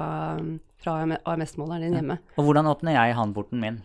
fra 0.83 1.03
AMS-måleren 1.25 1.89
din 1.89 2.01
hjemme. 2.03 2.21
Ja. 2.21 2.37
Og 2.41 2.51
hvordan 2.51 2.69
åpner 2.73 2.99
jeg 2.99 3.17
Hanporten 3.17 3.65
min? 3.65 3.85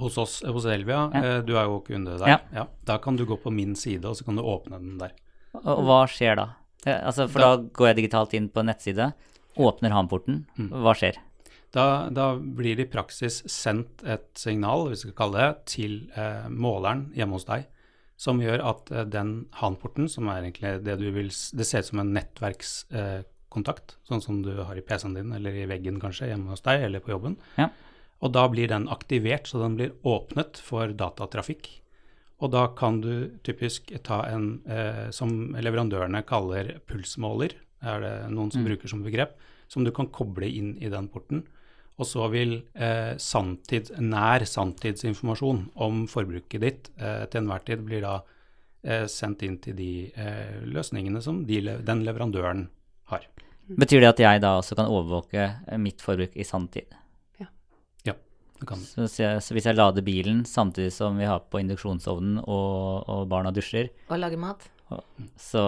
Hos 0.00 0.16
oss, 0.20 0.38
hos 0.46 0.66
Elvia, 0.70 1.06
ja. 1.12 1.20
uh, 1.20 1.38
du 1.44 1.54
er 1.56 1.68
jo 1.68 1.80
kunde 1.86 2.18
der. 2.20 2.40
Ja. 2.56 2.66
Da 2.88 2.96
kan 3.02 3.18
du 3.20 3.26
gå 3.28 3.36
på 3.40 3.52
min 3.54 3.74
side, 3.78 4.04
og 4.08 4.16
så 4.18 4.26
kan 4.26 4.40
du 4.40 4.44
åpne 4.44 4.80
den 4.80 4.98
der. 5.00 5.12
Og 5.60 5.84
hva 5.86 6.04
skjer 6.08 6.38
da? 6.40 6.46
Altså, 6.86 7.26
for 7.28 7.42
da, 7.42 7.56
da 7.58 7.74
går 7.76 7.90
jeg 7.90 7.98
digitalt 7.98 8.36
inn 8.38 8.48
på 8.52 8.64
nettside, 8.64 9.10
åpner 9.60 9.92
Hanporten. 9.92 10.44
Mm. 10.56 10.70
Hva 10.84 10.94
skjer? 10.96 11.18
Da, 11.74 12.10
da, 12.10 12.32
blir 12.36 12.78
det 12.78 12.88
i 12.88 12.90
praksis 12.90 13.42
sendt 13.50 14.02
et 14.02 14.30
signal 14.38 14.88
hvis 14.88 15.04
vi 15.04 15.10
skal 15.10 15.18
kalle 15.20 15.42
det, 15.42 15.50
til 15.70 16.00
eh, 16.18 16.48
måleren 16.50 17.08
hjemme 17.14 17.38
hos 17.38 17.46
deg, 17.46 17.68
som 18.20 18.40
gjør 18.42 18.64
at 18.72 18.90
eh, 18.90 19.06
den 19.06 19.34
hanporten, 19.60 20.08
som 20.10 20.28
er 20.32 20.42
egentlig 20.42 20.80
det 20.86 20.98
du 21.00 21.06
vil 21.14 21.30
Det 21.30 21.66
ser 21.66 21.84
ut 21.84 21.90
som 21.92 22.02
en 22.02 22.10
nettverkskontakt, 22.16 23.94
eh, 23.94 24.00
sånn 24.10 24.24
som 24.24 24.40
du 24.46 24.50
har 24.64 24.78
i 24.78 24.84
PC-en 24.86 25.14
din 25.14 25.30
eller 25.36 25.62
i 25.62 25.68
veggen 25.70 26.02
kanskje 26.02 26.32
hjemme 26.32 26.50
hos 26.50 26.66
deg 26.66 26.88
eller 26.88 27.04
på 27.04 27.14
jobben. 27.14 27.38
Ja. 27.60 27.70
Og 28.20 28.32
da 28.36 28.46
blir 28.52 28.68
den 28.68 28.88
aktivert, 28.92 29.48
så 29.48 29.62
den 29.62 29.78
blir 29.78 29.94
åpnet 30.04 30.60
for 30.60 30.92
datatrafikk. 30.92 31.70
Og 32.40 32.52
da 32.52 32.66
kan 32.76 33.00
du 33.04 33.30
typisk 33.44 33.92
ta 34.04 34.22
en 34.28 34.60
eh, 34.68 35.08
som 35.12 35.52
leverandørene 35.56 36.22
kaller 36.28 36.78
pulsmåler, 36.88 37.56
er 37.80 38.04
det 38.04 38.12
noen 38.32 38.52
som 38.52 38.64
mm. 38.64 38.68
bruker 38.68 38.92
som 38.92 39.04
begrep, 39.04 39.36
som 39.68 39.84
du 39.84 39.92
kan 39.96 40.08
koble 40.12 40.48
inn 40.48 40.74
i 40.80 40.90
den 40.92 41.08
porten. 41.12 41.44
Og 42.00 42.08
så 42.08 42.26
vil 42.32 42.58
eh, 42.72 43.12
sanntid, 43.20 43.92
nær 44.00 44.44
sanntidsinformasjon 44.48 45.66
om 45.84 46.04
forbruket 46.08 46.64
ditt 46.64 46.92
eh, 46.96 47.26
til 47.28 47.42
enhver 47.42 47.64
tid 47.66 47.84
blir 47.84 48.04
da 48.04 48.14
eh, 48.84 49.04
sendt 49.08 49.44
inn 49.44 49.58
til 49.60 49.76
de 49.76 49.92
eh, 50.08 50.60
løsningene 50.64 51.20
som 51.24 51.42
de, 51.48 51.60
den 51.84 52.04
leverandøren 52.06 52.68
har. 53.12 53.28
Betyr 53.70 54.00
det 54.02 54.14
at 54.14 54.24
jeg 54.24 54.40
da 54.42 54.56
også 54.58 54.78
kan 54.80 54.88
overvåke 54.88 55.44
eh, 55.44 55.80
mitt 55.80 56.00
forbruk 56.04 56.32
i 56.40 56.46
sanntid? 56.46 56.96
Så, 58.68 59.08
så, 59.08 59.32
så, 59.40 59.56
hvis 59.56 59.66
jeg 59.70 59.78
lader 59.78 60.04
bilen 60.04 60.44
samtidig 60.48 60.92
som 60.94 61.18
vi 61.20 61.28
har 61.28 61.42
på 61.50 61.62
induksjonsovnen 61.62 62.42
og, 62.44 63.08
og 63.08 63.26
barna 63.30 63.52
dusjer 63.54 63.90
Og 64.08 64.18
lager 64.20 64.40
mat. 64.40 64.68
Så, 65.38 65.64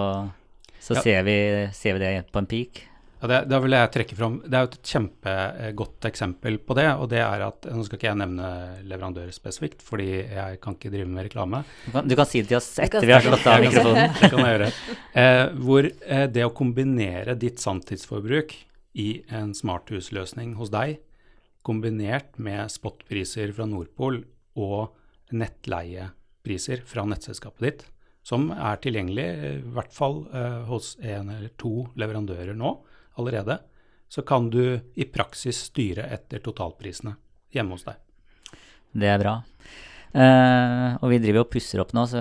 så 0.83 0.97
ja. 0.99 1.03
ser, 1.05 1.21
vi, 1.27 1.37
ser 1.77 1.99
vi 1.99 2.03
det 2.05 2.15
på 2.33 2.43
en 2.43 2.51
peak? 2.51 2.87
Ja, 3.23 3.29
det, 3.31 3.37
da 3.53 3.59
vil 3.63 3.75
jeg 3.77 3.91
trekke 3.95 4.17
fram, 4.19 4.41
det 4.43 4.57
er 4.59 4.65
jo 4.65 4.69
et 4.73 4.89
kjempegodt 4.91 6.07
eksempel 6.09 6.57
på 6.67 6.75
det. 6.75 6.89
og 6.99 7.07
det 7.13 7.21
er 7.23 7.45
at, 7.47 7.69
Nå 7.71 7.85
skal 7.87 8.01
ikke 8.01 8.09
jeg 8.09 8.19
nevne 8.19 8.49
leverandør 8.91 9.29
spesifikt, 9.31 9.85
fordi 9.87 10.09
jeg 10.25 10.59
kan 10.65 10.75
ikke 10.75 10.91
drive 10.91 11.07
med 11.07 11.29
reklame. 11.29 11.61
Du 11.85 11.93
kan, 11.95 12.09
du 12.11 12.17
kan 12.19 12.27
si 12.27 12.43
det 12.43 12.51
til 12.51 12.59
oss 12.59 12.73
etter 12.83 13.07
vi 13.07 13.15
har 13.15 13.23
slått 13.23 13.47
av 13.47 13.63
mikrofonen. 13.63 14.19
det 14.19 14.33
kan 14.33 14.43
jeg 14.43 14.57
gjøre. 14.57 14.69
Eh, 15.23 15.45
hvor 15.69 15.87
eh, 15.87 16.27
det 16.35 16.49
å 16.49 16.51
kombinere 16.57 17.39
ditt 17.39 17.63
sanntidsforbruk 17.63 18.57
i 18.99 19.09
en 19.31 19.55
smarthusløsning 19.55 20.57
hos 20.59 20.75
deg, 20.75 20.99
kombinert 21.67 22.39
med 22.43 22.71
spotpriser 22.73 23.53
fra 23.57 23.67
Nordpol 23.71 24.23
og 24.59 25.33
nettleiepriser 25.33 26.85
fra 26.87 27.07
nettselskapet 27.09 27.67
ditt, 27.67 27.85
som 28.23 28.51
er 28.55 28.79
tilgjengelig 28.83 29.27
i 29.27 29.53
hvert 29.75 29.95
fall 29.95 30.23
eh, 30.31 30.61
hos 30.69 30.95
en 31.01 31.33
eller 31.33 31.55
to 31.59 31.89
leverandører 31.99 32.55
nå, 32.59 32.77
allerede, 33.19 33.59
så 34.13 34.23
kan 34.23 34.51
du 34.53 34.79
i 34.95 35.07
praksis 35.09 35.65
styre 35.71 36.05
etter 36.13 36.43
totalprisene 36.45 37.17
hjemme 37.53 37.77
hos 37.77 37.87
deg. 37.87 37.99
Det 38.93 39.09
er 39.09 39.21
bra. 39.23 39.39
Uh, 40.13 40.99
og 41.01 41.09
vi 41.09 41.21
driver 41.23 41.47
og 41.47 41.53
pusser 41.55 41.81
opp 41.81 41.95
nå, 41.97 42.05
så 42.11 42.21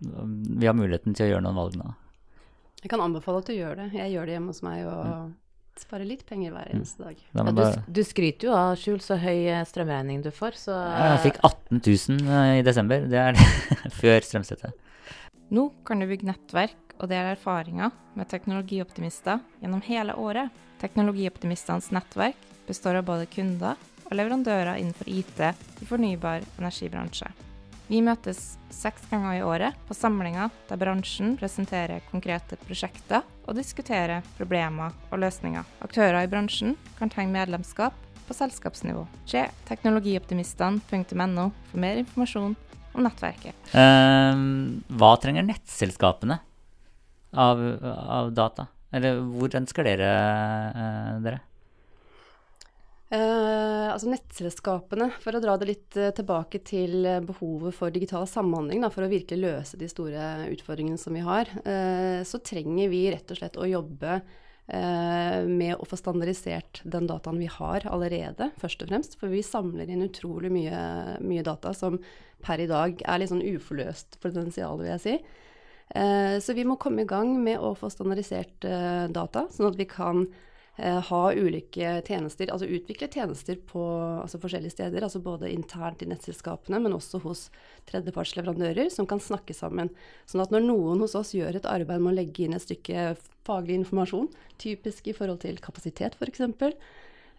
vi 0.00 0.66
har 0.66 0.74
muligheten 0.74 1.14
til 1.14 1.28
å 1.28 1.30
gjøre 1.30 1.44
noen 1.46 1.60
valg 1.60 1.76
nå. 1.78 1.92
Jeg 2.80 2.90
kan 2.90 3.04
anbefale 3.04 3.42
at 3.42 3.50
du 3.50 3.54
gjør 3.54 3.78
det. 3.78 3.86
Jeg 3.94 4.10
gjør 4.14 4.26
det 4.26 4.34
hjemme 4.34 4.50
hos 4.50 4.62
meg 4.66 4.82
og 4.88 5.04
mm. 5.06 5.30
Sparer 5.78 6.06
litt 6.08 6.24
penger 6.28 6.52
hver 6.54 6.68
mm. 6.70 6.76
eneste 6.76 7.04
dag. 7.04 7.22
Ja, 7.36 7.44
du, 7.46 7.62
du, 8.00 8.02
skryter 8.06 8.48
jo 8.48 8.54
av, 8.56 8.74
Skjul, 8.80 9.00
så 9.04 9.18
høy 9.20 9.46
eh, 9.46 9.64
strømregning 9.68 10.22
du 10.24 10.30
får, 10.34 10.58
så 10.58 10.76
Jeg 10.76 11.20
fikk 11.28 11.40
18 11.46 11.80
000 11.80 12.30
eh, 12.36 12.52
i 12.60 12.64
desember. 12.66 13.06
Det 13.10 13.20
er 13.20 13.38
det 13.38 13.48
før 14.00 14.26
strømstøtte. 14.26 14.72
Nå 15.50 15.66
kan 15.86 16.02
du 16.02 16.06
bygge 16.10 16.28
nettverk 16.28 16.96
og 17.00 17.08
dele 17.10 17.34
erfaringer 17.34 17.94
med 18.18 18.28
teknologioptimister 18.30 19.40
gjennom 19.62 19.82
hele 19.86 20.14
året. 20.20 20.50
Teknologioptimistenes 20.82 21.90
nettverk 21.96 22.48
består 22.68 23.00
av 23.00 23.08
både 23.08 23.28
kunder 23.30 23.78
og 24.06 24.16
leverandører 24.16 24.78
innenfor 24.80 25.08
IT 25.10 25.40
i 25.40 25.88
fornybar 25.88 26.44
energibransje. 26.58 27.30
Vi 27.90 27.98
møtes 28.06 28.52
seks 28.70 29.08
ganger 29.10 29.32
i 29.34 29.42
året 29.42 29.78
på 29.88 29.96
samlinger 29.98 30.52
der 30.68 30.78
bransjen 30.78 31.32
presenterer 31.40 32.04
konkrete 32.06 32.54
prosjekter 32.62 33.24
og 33.50 33.56
diskuterer 33.58 34.22
problemer 34.36 34.94
og 35.10 35.18
løsninger. 35.24 35.66
Aktører 35.82 36.20
i 36.22 36.30
bransjen 36.30 36.76
kan 37.00 37.10
tegne 37.10 37.34
medlemskap 37.34 37.96
på 38.28 38.36
selskapsnivå. 38.38 39.02
Se 39.26 39.42
teknologioptimistene.no 39.66 41.48
for 41.72 41.82
mer 41.82 41.98
informasjon 42.04 42.54
om 42.94 43.02
nettverket. 43.08 43.58
Um, 43.74 44.84
hva 44.94 45.16
trenger 45.18 45.50
nettselskapene 45.50 46.38
av, 47.34 47.66
av 47.90 48.30
data? 48.38 48.70
Eller 48.94 49.18
hvor 49.18 49.50
ønsker 49.58 49.90
dere 49.90 50.14
uh, 50.78 51.14
dere? 51.26 51.42
Uh, 53.10 53.90
altså 53.90 54.06
Nettselskapene, 54.06 55.08
for 55.18 55.34
å 55.34 55.40
dra 55.42 55.56
det 55.58 55.66
litt 55.66 55.96
uh, 55.98 56.12
tilbake 56.14 56.60
til 56.62 57.08
uh, 57.08 57.16
behovet 57.26 57.74
for 57.74 57.90
digital 57.90 58.22
samhandling, 58.30 58.84
da, 58.84 58.90
for 58.94 59.02
å 59.02 59.10
virkelig 59.10 59.40
løse 59.42 59.80
de 59.80 59.88
store 59.90 60.46
utfordringene 60.52 61.00
som 61.00 61.18
vi 61.18 61.24
har, 61.26 61.50
så 62.26 62.38
trenger 62.46 62.92
vi 62.92 63.08
rett 63.10 63.32
og 63.32 63.40
slett 63.40 63.58
å 63.58 63.66
jobbe 63.66 64.20
med 64.70 65.80
å 65.82 65.86
få 65.88 65.96
standardisert 65.98 66.78
den 66.86 67.08
dataen 67.10 67.40
vi 67.42 67.48
har 67.50 67.82
allerede, 67.90 68.52
først 68.60 68.84
og 68.84 68.92
fremst. 68.92 69.16
For 69.18 69.32
vi 69.32 69.40
samler 69.42 69.90
inn 69.90 70.04
utrolig 70.04 70.52
mye, 70.54 70.82
mye 71.26 71.42
data 71.42 71.72
som 71.74 71.96
per 72.44 72.62
i 72.62 72.68
dag 72.70 73.02
er 73.02 73.18
litt 73.18 73.32
sånn 73.32 73.42
uforløst 73.42 74.20
potensial, 74.22 74.78
vil 74.78 74.92
jeg 74.92 75.02
si. 75.02 75.16
Eh, 75.90 76.36
så 76.38 76.54
vi 76.54 76.62
må 76.68 76.78
komme 76.78 77.02
i 77.02 77.08
gang 77.08 77.32
med 77.42 77.58
å 77.58 77.72
få 77.74 77.90
standardisert 77.90 78.66
eh, 78.68 79.08
data, 79.10 79.48
sånn 79.50 79.72
at 79.72 79.78
vi 79.80 79.88
kan 79.90 80.22
eh, 80.22 80.46
ha 80.80 81.20
ulike 81.36 81.92
tjenester, 82.06 82.50
altså 82.52 82.68
utvikle 82.70 83.08
tjenester 83.12 83.58
på 83.68 83.82
altså 84.22 84.40
forskjellige 84.40 84.72
steder. 84.74 85.04
altså 85.04 85.20
Både 85.24 85.50
internt 85.52 86.02
i 86.02 86.08
nettselskapene, 86.08 86.80
men 86.80 86.96
også 86.96 87.20
hos 87.24 87.48
tredjepartsleverandører 87.90 88.88
som 88.94 89.08
kan 89.10 89.20
snakke 89.20 89.56
sammen. 89.56 89.92
Sånn 90.30 90.44
at 90.44 90.54
når 90.54 90.64
noen 90.68 91.04
hos 91.04 91.18
oss 91.18 91.34
gjør 91.36 91.60
et 91.60 91.68
arbeid 91.68 92.00
med 92.00 92.14
å 92.14 92.18
legge 92.22 92.46
inn 92.46 92.56
et 92.56 92.64
stykke 92.64 93.12
faglig 93.46 93.80
informasjon, 93.82 94.30
typisk 94.62 95.10
i 95.10 95.16
forhold 95.16 95.42
til 95.44 95.60
kapasitet 95.62 96.16
f.eks., 96.16 96.42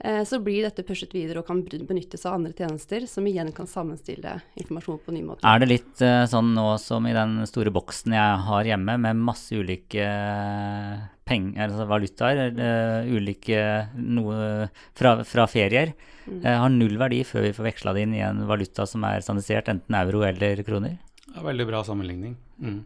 Eh, 0.04 0.24
så 0.24 0.40
blir 0.40 0.66
dette 0.66 0.84
pushet 0.86 1.14
videre 1.14 1.42
og 1.42 1.48
kan 1.50 1.62
benyttes 1.62 2.26
av 2.26 2.40
andre 2.40 2.56
tjenester, 2.58 3.06
som 3.10 3.28
igjen 3.30 3.52
kan 3.54 3.70
sammenstille 3.70 4.34
informasjon 4.58 5.02
på 5.06 5.14
ny 5.14 5.22
måte. 5.28 5.46
Er 5.46 5.62
det 5.62 5.70
litt 5.70 6.02
uh, 6.02 6.24
sånn 6.30 6.56
nå 6.58 6.66
som 6.82 7.06
i 7.06 7.14
den 7.14 7.44
store 7.50 7.74
boksen 7.74 8.16
jeg 8.18 8.40
har 8.48 8.70
hjemme, 8.72 8.98
med 9.04 9.22
masse 9.22 9.54
ulike 9.54 10.08
penger, 11.32 11.64
altså 11.66 11.88
valutaer, 11.90 12.42
uh, 12.60 13.10
ulike 13.10 13.64
noe 13.96 14.68
fra, 14.98 15.16
fra 15.28 15.48
ferier, 15.50 15.96
mm. 16.28 16.44
har 16.46 16.70
null 16.76 17.00
verdi 17.02 17.24
før 17.28 17.48
vi 17.48 17.56
får 17.56 17.70
veksla 17.72 17.96
det 17.96 18.06
inn 18.06 18.20
i 18.20 18.24
en 18.28 18.44
valuta 18.50 18.86
som 18.90 19.08
er 19.08 19.24
standardisert, 19.26 19.72
enten 19.72 20.00
euro 20.04 20.26
eller 20.28 20.62
kroner? 20.68 21.00
Ja, 21.32 21.42
veldig 21.46 21.68
bra 21.70 21.82
sammenligning. 21.88 22.36
Mm. 22.60 22.82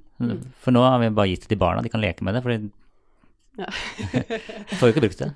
For 0.61 0.75
nå 0.75 0.85
har 0.85 0.99
vi 1.01 1.11
bare 1.11 1.31
gitt 1.33 1.47
det 1.47 1.55
til 1.55 1.61
barna, 1.61 1.83
de 1.83 1.91
kan 1.91 2.03
leke 2.03 2.25
med 2.25 2.37
det. 2.37 2.43
for 2.45 2.55
ja. 3.55 3.69
Får 4.75 4.89
jo 4.89 4.91
ikke 4.91 5.03
brukt 5.05 5.21
det. 5.21 5.29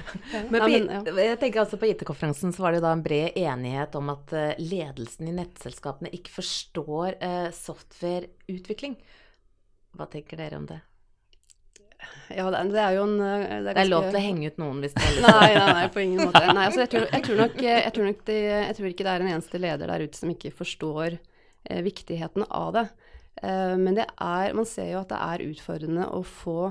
Men, 0.50 0.88
jeg 1.22 1.38
tenker 1.38 1.62
altså 1.62 1.78
På 1.78 1.86
IT-konferansen 1.86 2.54
så 2.54 2.64
var 2.64 2.74
det 2.74 2.80
jo 2.80 2.86
da 2.88 2.94
en 2.96 3.04
bred 3.04 3.38
enighet 3.38 3.94
om 3.98 4.10
at 4.12 4.34
uh, 4.34 4.52
ledelsen 4.58 5.30
i 5.30 5.36
nettselskapene 5.36 6.10
ikke 6.16 6.34
forstår 6.40 7.18
uh, 7.22 7.48
softwareutvikling. 7.54 8.98
Hva 9.94 10.08
tenker 10.10 10.42
dere 10.42 10.58
om 10.58 10.66
det? 10.70 10.80
Ja, 12.30 12.46
det, 12.52 12.62
det 12.70 12.82
er 12.82 12.96
jo 12.96 13.04
en 13.08 13.16
eh, 13.18 13.40
Det 13.40 13.46
er, 13.46 13.64
ganske... 13.64 13.74
det 13.74 13.84
er 13.84 13.90
lov 13.90 14.08
til 14.08 14.18
å 14.20 14.24
henge 14.24 14.50
ut 14.50 14.60
noen 14.62 14.82
hvis 14.84 14.96
det 14.96 15.06
er 15.06 15.16
nei, 15.26 15.48
nei, 15.56 15.70
nei, 15.80 15.86
på 15.94 16.02
ingen 16.04 16.28
måte. 16.28 16.42
Nei, 16.46 16.66
altså, 16.68 16.84
jeg, 16.84 16.92
tror, 16.94 17.06
jeg, 17.10 17.24
tror 17.26 17.40
nok, 17.44 17.56
jeg, 17.66 17.94
tror 17.96 18.10
nok 18.10 18.26
det, 18.30 18.38
jeg 18.46 18.76
tror 18.78 18.90
ikke 18.90 19.06
det 19.06 19.14
er 19.14 19.24
en 19.24 19.32
eneste 19.34 19.62
leder 19.62 19.94
der 19.94 20.04
ute 20.06 20.20
som 20.20 20.34
ikke 20.34 20.52
forstår 20.60 21.16
eh, 21.16 21.80
viktigheten 21.86 22.46
av 22.48 22.70
det. 22.78 22.86
Eh, 23.42 23.74
men 23.80 23.98
det 23.98 24.06
er, 24.14 24.54
man 24.56 24.68
ser 24.68 24.92
jo 24.92 25.02
at 25.02 25.12
det 25.12 25.20
er 25.30 25.46
utfordrende 25.50 26.06
å 26.14 26.22
få 26.26 26.70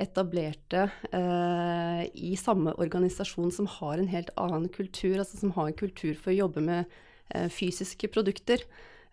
etablerte 0.00 0.88
eh, 1.14 2.02
i 2.18 2.34
samme 2.38 2.74
organisasjon 2.82 3.52
som 3.54 3.68
har 3.76 3.98
en 3.98 4.10
helt 4.10 4.32
annen 4.40 4.66
kultur, 4.74 5.20
altså 5.20 5.38
som 5.38 5.54
har 5.54 5.70
en 5.70 5.78
kultur 5.78 6.16
for 6.18 6.32
å 6.32 6.40
jobbe 6.40 6.64
med 6.64 6.96
eh, 7.30 7.46
fysiske 7.52 8.10
produkter. 8.14 8.64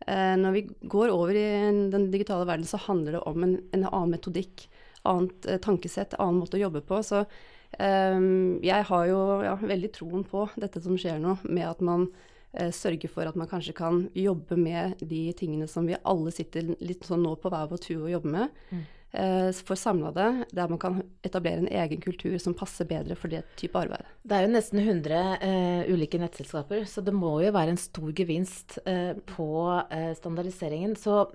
Eh, 0.08 0.34
når 0.42 0.56
vi 0.56 0.64
går 0.90 1.14
over 1.14 1.38
i 1.38 1.48
den 1.94 2.10
digitale 2.14 2.48
verden, 2.50 2.66
så 2.66 2.82
handler 2.82 3.20
det 3.20 3.26
om 3.30 3.46
en, 3.46 3.60
en 3.76 3.86
annen 3.92 4.16
metodikk, 4.16 4.66
annet 5.08 5.48
eh, 5.48 5.62
tankesett, 5.64 6.18
annen 6.20 6.42
måte 6.42 6.60
å 6.60 6.66
jobbe 6.66 6.84
på. 6.86 7.02
Så 7.06 7.24
eh, 7.24 8.20
jeg 8.68 8.88
har 8.92 9.08
jo 9.10 9.22
ja, 9.46 9.56
veldig 9.62 9.92
troen 9.96 10.28
på 10.28 10.48
dette 10.56 10.84
som 10.84 10.98
skjer 11.00 11.22
nå, 11.22 11.38
med 11.50 11.68
at 11.70 11.84
man 11.86 12.08
eh, 12.54 12.72
sørger 12.76 13.12
for 13.12 13.30
at 13.30 13.38
man 13.40 13.50
kanskje 13.52 13.76
kan 13.78 14.06
jobbe 14.18 14.60
med 14.60 15.02
de 15.02 15.28
tingene 15.38 15.70
som 15.72 15.90
vi 15.90 16.00
alle 16.02 16.34
sitter 16.36 16.74
litt 16.80 17.08
sånn 17.08 17.24
nå 17.26 17.38
på 17.42 17.54
hver 17.54 17.70
vår 17.72 17.86
tur 17.86 18.02
og 18.06 18.12
jobber 18.16 18.38
med. 18.40 18.66
Mm 18.72 18.90
Eh, 19.12 19.50
for 19.52 19.76
samla 19.76 20.12
det, 20.16 20.30
der 20.56 20.70
man 20.72 20.80
kan 20.80 21.02
etablere 21.24 21.60
en 21.60 21.68
egen 21.68 22.02
kultur 22.02 22.38
som 22.40 22.56
passer 22.56 22.88
bedre 22.88 23.18
for 23.20 23.32
det 23.32 23.44
type 23.60 23.76
arbeid. 23.76 24.08
Det 24.24 24.38
er 24.38 24.46
jo 24.46 24.54
nesten 24.54 24.80
100 24.80 25.24
uh, 25.42 25.92
ulike 25.92 26.20
nettselskaper, 26.22 26.86
så 26.88 27.04
det 27.04 27.14
må 27.16 27.34
jo 27.44 27.52
være 27.52 27.76
en 27.76 27.82
stor 27.82 28.14
gevinst 28.16 28.78
uh, 28.88 29.12
på 29.34 29.50
uh, 29.68 30.14
standardiseringen. 30.16 30.96
Så 30.96 31.26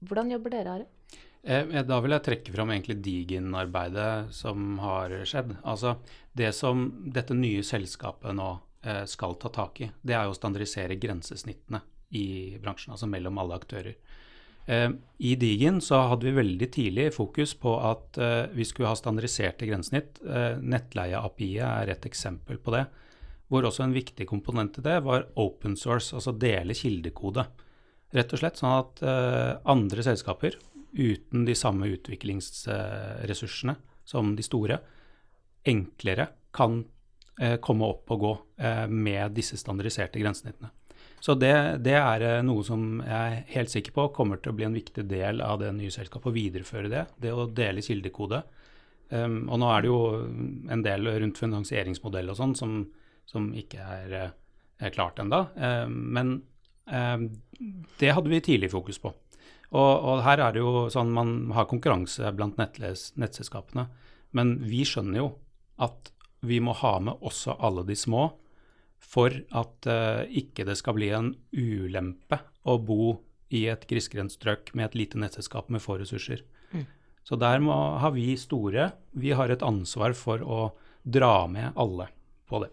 hvordan 0.00 0.32
jobber 0.32 0.56
dere, 0.56 0.78
Are? 0.78 0.88
Da 1.46 1.98
vil 2.02 2.10
jeg 2.10 2.24
trekke 2.26 2.52
fram 2.54 2.72
egentlig 2.74 2.96
Digin-arbeidet 3.04 4.32
som 4.34 4.80
har 4.82 5.12
skjedd. 5.30 5.52
Altså 5.62 5.92
Det 6.34 6.48
som 6.56 6.88
dette 7.14 7.36
nye 7.38 7.62
selskapet 7.62 8.34
nå 8.34 8.48
skal 9.06 9.36
ta 9.38 9.50
tak 9.54 9.80
i, 9.82 9.86
det 10.02 10.14
er 10.14 10.26
jo 10.26 10.34
å 10.34 10.38
standardisere 10.38 10.98
grensesnittene 10.98 11.80
i 12.18 12.58
bransjen, 12.62 12.94
altså 12.94 13.06
mellom 13.10 13.38
alle 13.42 13.58
aktører. 13.58 13.94
Eh, 14.66 14.90
I 15.18 15.34
Digin 15.38 15.80
så 15.80 16.00
hadde 16.10 16.26
vi 16.26 16.36
veldig 16.40 16.68
tidlig 16.74 17.10
fokus 17.14 17.54
på 17.58 17.76
at 17.86 18.18
eh, 18.18 18.48
vi 18.54 18.66
skulle 18.66 18.90
ha 18.90 18.98
standardiserte 18.98 19.68
grensesnitt. 19.68 20.18
Eh, 20.26 20.58
Nettleie-API 20.58 21.52
er 21.62 21.92
et 21.94 22.08
eksempel 22.08 22.58
på 22.62 22.74
det. 22.74 22.86
Hvor 23.46 23.68
også 23.68 23.84
en 23.84 23.94
viktig 23.94 24.26
komponent 24.26 24.80
i 24.80 24.82
det 24.82 24.98
var 25.06 25.28
open 25.38 25.76
source, 25.78 26.10
altså 26.16 26.34
dele 26.34 26.74
kildekode. 26.74 27.46
Rett 28.16 28.32
og 28.34 28.40
slett 28.40 28.58
sånn 28.58 28.72
at 28.74 29.00
andre 29.70 30.02
selskaper 30.02 30.56
uten 30.96 31.44
de 31.46 31.54
samme 31.54 31.88
utviklingsressursene 31.92 33.76
som 34.06 34.34
de 34.36 34.44
store, 34.46 34.78
enklere 35.66 36.28
kan 36.54 36.84
komme 37.60 37.84
opp 37.84 38.10
og 38.14 38.20
gå 38.22 38.32
med 38.88 39.34
disse 39.36 39.58
standardiserte 39.60 40.22
grensesnittene. 40.22 40.70
Så 41.20 41.34
det, 41.34 41.54
det, 41.82 41.96
er 41.98 42.22
eh, 42.22 42.42
noe 42.46 42.64
som 42.66 43.00
jeg 43.00 43.16
er 43.16 43.40
helt 43.54 43.72
sikker 43.72 43.94
på 43.96 44.10
kommer 44.14 44.38
til 44.38 44.52
å 44.52 44.56
bli 44.58 44.66
en 44.68 44.76
viktig 44.76 45.06
del 45.10 45.40
av 45.42 45.58
det 45.62 45.72
nye 45.74 45.92
selskapet. 45.92 46.28
Å 46.30 46.36
videreføre 46.36 46.90
det. 46.92 47.02
Det 47.22 47.32
å 47.32 47.48
dele 47.50 47.84
kildekode. 47.84 48.42
Um, 49.08 49.44
og 49.50 49.60
nå 49.62 49.70
er 49.70 49.84
det 49.84 49.90
jo 49.90 49.98
en 50.74 50.82
del 50.82 51.10
rundt 51.22 51.38
finansieringsmodell 51.38 52.32
og 52.32 52.38
sånn 52.38 52.56
som, 52.58 52.76
som, 53.26 53.48
ikke 53.54 53.82
er, 53.82 54.14
eh, 54.18 54.32
er 54.82 54.94
klart 54.94 55.20
ennå. 55.22 55.44
Um, 55.54 55.96
men 56.16 56.32
um, 56.90 57.28
det 58.00 58.12
hadde 58.14 58.32
vi 58.32 58.42
tidlig 58.52 58.72
fokus 58.74 58.98
på. 59.02 59.14
Og, 59.74 59.92
og, 59.98 60.22
her 60.26 60.42
er 60.42 60.54
det 60.54 60.62
jo 60.62 60.86
sånn 60.92 61.12
man 61.14 61.36
har 61.56 61.68
konkurranse 61.70 62.30
blant 62.36 62.58
nettles, 62.60 63.10
nettselskapene. 63.18 63.88
Men 64.36 64.56
vi 64.66 64.84
skjønner 64.86 65.20
jo 65.20 65.30
at 65.82 66.12
vi 66.46 66.60
må 66.62 66.76
ha 66.78 66.96
med 67.02 67.24
også 67.26 67.56
alle 67.64 67.82
de 67.88 67.96
små 67.98 68.28
for 69.02 69.34
at 69.34 69.88
uh, 69.90 70.22
ikke 70.26 70.66
det 70.66 70.76
skal 70.78 70.96
bli 70.96 71.10
en 71.14 71.32
ulempe 71.52 72.38
å 72.66 72.76
bo 72.82 73.16
i 73.54 73.66
et 73.70 73.84
grisgrendt 73.88 74.34
strøk 74.34 74.72
med 74.74 74.88
et 74.88 74.98
lite 75.02 75.20
nettselskap 75.20 75.68
med 75.70 75.82
få 75.82 75.98
ressurser. 76.00 76.42
Mm. 76.72 76.86
Så 77.26 77.38
der 77.38 77.62
må, 77.62 77.74
har 78.00 78.14
vi 78.14 78.34
store 78.38 78.90
Vi 79.18 79.32
har 79.34 79.50
et 79.50 79.62
ansvar 79.62 80.14
for 80.18 80.42
å 80.42 80.60
dra 81.02 81.46
med 81.50 81.74
alle 81.78 82.08
på 82.46 82.62
det. 82.62 82.70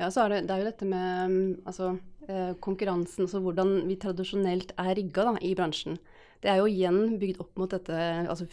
Ja, 0.00 0.08
så 0.08 0.24
er 0.24 0.32
det, 0.32 0.44
det 0.48 0.54
er 0.54 0.62
jo 0.62 0.70
dette 0.70 0.88
med 0.88 1.32
mm, 1.32 1.48
altså, 1.68 1.92
eh, 2.26 2.52
konkurransen, 2.64 3.26
altså 3.26 3.42
hvordan 3.44 3.74
vi 3.88 3.98
tradisjonelt 4.00 4.72
er 4.80 4.94
rigga 4.96 5.34
i 5.44 5.52
bransjen. 5.58 5.98
Det 6.40 6.48
er 6.48 6.62
jo 6.62 6.70
igjen 6.70 7.18
bygd 7.20 7.42
opp 7.42 7.58
mot 7.60 7.72
dette, 7.72 7.96
altså 8.24 8.46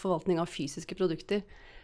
forvaltning 0.00 0.40
av 0.40 0.48
fysiske 0.48 0.96
produkter. 0.96 1.42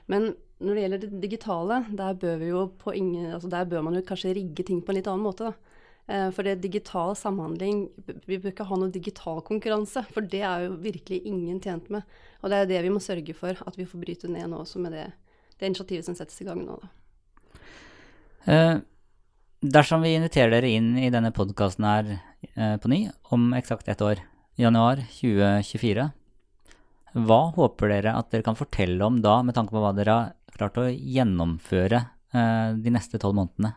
Men 0.08 0.32
når 0.60 0.74
det 0.74 0.84
gjelder 0.84 1.02
det 1.02 1.20
digitale, 1.22 1.82
der 1.96 2.16
bør, 2.16 2.46
ingen, 2.94 3.34
altså 3.34 3.50
der 3.52 3.68
bør 3.68 3.84
man 3.84 3.98
jo 3.98 4.06
kanskje 4.08 4.32
rigge 4.38 4.64
ting 4.66 4.80
på 4.80 4.92
en 4.92 4.98
litt 4.98 5.10
annen 5.10 5.26
måte. 5.26 5.50
Da. 5.50 5.76
Eh, 6.10 6.30
for 6.34 6.46
det 6.46 6.62
digital 6.64 7.12
samhandling 7.14 7.84
Vi 8.26 8.38
bør 8.40 8.50
ikke 8.50 8.66
ha 8.66 8.78
noe 8.80 8.90
digital 8.90 9.42
konkurranse, 9.46 10.02
for 10.10 10.24
det 10.26 10.40
er 10.42 10.64
jo 10.66 10.78
virkelig 10.80 11.20
ingen 11.28 11.60
tjent 11.60 11.90
med. 11.92 12.08
Og 12.40 12.50
det 12.50 12.62
er 12.62 12.70
det 12.72 12.80
vi 12.86 12.94
må 12.94 13.02
sørge 13.04 13.36
for, 13.36 13.52
at 13.52 13.76
vi 13.78 13.86
får 13.86 14.00
bryte 14.00 14.32
ned 14.32 14.48
nå 14.48 14.64
også 14.64 14.80
med 14.82 14.96
det, 14.96 15.06
det 15.60 15.70
initiativet 15.70 16.08
som 16.08 16.16
settes 16.18 16.40
i 16.40 16.48
gang 16.48 16.64
nå. 16.64 16.80
Da. 16.80 16.90
Eh, 18.48 18.76
dersom 19.60 20.02
vi 20.02 20.14
inviterer 20.16 20.56
dere 20.56 20.72
inn 20.72 20.94
i 20.98 21.10
denne 21.12 21.32
podkasten 21.36 21.84
her 21.84 22.14
eh, 22.56 22.76
på 22.80 22.90
ny 22.90 23.02
om 23.34 23.52
eksakt 23.56 23.88
ett 23.92 24.02
år, 24.02 24.22
januar 24.60 25.02
2024, 25.20 26.08
hva 27.26 27.40
håper 27.56 27.92
dere 27.92 28.14
at 28.16 28.30
dere 28.32 28.46
kan 28.46 28.58
fortelle 28.58 29.04
om 29.04 29.20
da, 29.22 29.40
med 29.42 29.56
tanke 29.56 29.74
på 29.74 29.82
hva 29.82 29.92
dere 29.96 30.16
har 30.16 30.56
klart 30.56 30.80
å 30.80 30.88
gjennomføre 30.88 32.00
eh, 32.00 32.72
de 32.76 32.94
neste 32.94 33.20
tolv 33.20 33.36
månedene? 33.38 33.74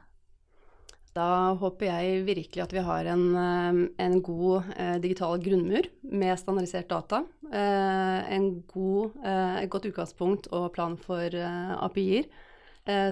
Da 1.14 1.54
håper 1.62 1.92
jeg 1.92 2.24
virkelig 2.26 2.64
at 2.64 2.72
vi 2.74 2.82
har 2.82 3.10
en, 3.12 3.26
eh, 3.38 3.82
en 4.06 4.16
god 4.26 4.72
eh, 4.78 4.96
digital 5.04 5.38
grunnmur 5.44 5.86
med 6.10 6.40
standardisert 6.40 6.90
data. 6.90 7.22
Eh, 7.52 8.34
en 8.34 8.48
god, 8.72 9.20
eh, 9.22 9.60
et 9.62 9.70
godt 9.70 9.92
utgangspunkt 9.92 10.50
og 10.56 10.72
plan 10.74 10.98
for 10.98 11.28
API-er. 11.28 12.32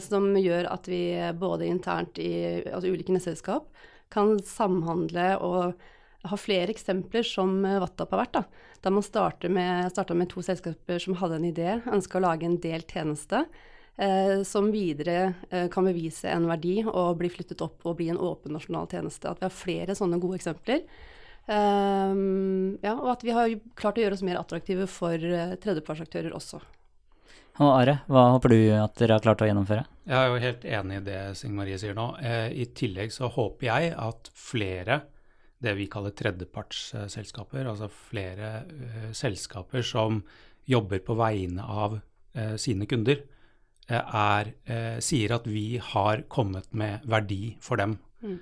Som 0.04 0.26
gjør 0.36 0.68
at 0.68 0.88
vi 0.92 1.16
både 1.40 1.70
internt 1.70 2.18
i 2.20 2.60
altså 2.68 2.92
ulike 2.92 3.14
nettselskap 3.16 3.70
kan 4.12 4.34
samhandle 4.44 5.30
og 5.40 5.80
ha 6.28 6.38
flere 6.38 6.74
eksempler 6.74 7.24
som 7.24 7.64
Vattap 7.64 8.12
har 8.12 8.26
vært. 8.26 8.36
Da, 8.36 8.44
da 8.84 8.92
man 8.94 9.06
starta 9.06 9.50
med, 9.50 9.96
med, 9.96 10.30
to 10.34 10.44
selskaper 10.44 11.00
som 11.00 11.16
hadde 11.22 11.40
en 11.40 11.48
idé, 11.48 11.78
ønska 11.88 12.20
å 12.20 12.26
lage 12.26 12.50
en 12.50 12.60
delt 12.62 12.92
tjeneste. 12.92 13.46
Eh, 14.02 14.42
som 14.44 14.72
videre 14.72 15.34
eh, 15.50 15.68
kan 15.70 15.86
bevise 15.86 16.30
en 16.32 16.48
verdi 16.50 16.80
og 16.88 17.20
bli 17.20 17.30
flyttet 17.30 17.60
opp 17.62 17.84
og 17.86 18.00
bli 18.00 18.08
en 18.10 18.22
åpen 18.22 18.56
nasjonal 18.56 18.88
tjeneste. 18.90 19.30
At 19.30 19.42
vi 19.42 19.46
har 19.46 19.54
flere 19.56 19.98
sånne 19.98 20.18
gode 20.22 20.40
eksempler. 20.40 20.86
Eh, 21.46 22.14
ja, 22.82 22.96
og 22.96 23.10
at 23.14 23.26
vi 23.28 23.36
har 23.36 23.58
klart 23.78 24.00
å 24.00 24.06
gjøre 24.06 24.18
oss 24.18 24.26
mer 24.26 24.40
attraktive 24.40 24.88
for 24.90 25.18
uh, 25.18 25.58
tredjepartsaktører 25.62 26.34
også. 26.38 26.62
Og 27.60 27.68
Are, 27.68 27.98
hva 28.08 28.30
håper 28.36 28.54
du 28.54 28.60
at 28.78 28.96
dere 29.00 29.18
har 29.18 29.24
klart 29.24 29.42
å 29.44 29.48
gjennomføre? 29.50 29.84
Jeg 30.08 30.18
er 30.18 30.30
jo 30.30 30.44
helt 30.44 30.64
enig 30.78 31.00
i 31.02 31.06
det 31.06 31.20
Sing 31.40 31.56
Marie 31.58 31.80
sier 31.80 31.96
nå. 31.98 32.06
Eh, 32.24 32.48
I 32.64 32.66
tillegg 32.78 33.12
så 33.14 33.28
håper 33.32 33.68
jeg 33.68 33.92
at 34.00 34.32
flere 34.38 35.02
det 35.62 35.76
vi 35.78 35.86
kaller 35.92 36.16
tredjepartsselskaper, 36.18 37.68
altså 37.70 37.86
flere 37.92 38.64
uh, 38.66 39.12
selskaper 39.14 39.84
som 39.86 40.24
jobber 40.66 41.04
på 41.06 41.14
vegne 41.20 41.62
av 41.62 42.00
uh, 42.00 42.56
sine 42.58 42.88
kunder, 42.90 43.22
er, 43.92 44.48
sier 45.04 45.34
at 45.36 45.48
vi 45.52 45.76
har 45.84 46.22
kommet 46.32 46.70
med 46.78 47.04
verdi 47.12 47.58
for 47.60 47.76
dem. 47.82 47.98
Mm. 48.22 48.38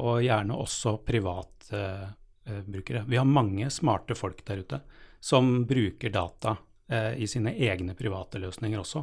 og 0.00 0.24
gjerne 0.24 0.56
også 0.58 0.96
privatbrukere. 1.06 3.04
vi 3.06 3.16
har 3.20 3.28
mange 3.28 3.68
smarte 3.70 4.16
folk 4.18 4.40
der 4.48 4.64
ute 4.64 4.80
som 5.20 5.66
bruker 5.68 6.10
data 6.10 6.56
i 6.92 7.26
sine 7.30 7.54
egne 7.56 7.94
private 7.96 8.40
løsninger 8.42 8.80
også. 8.80 9.02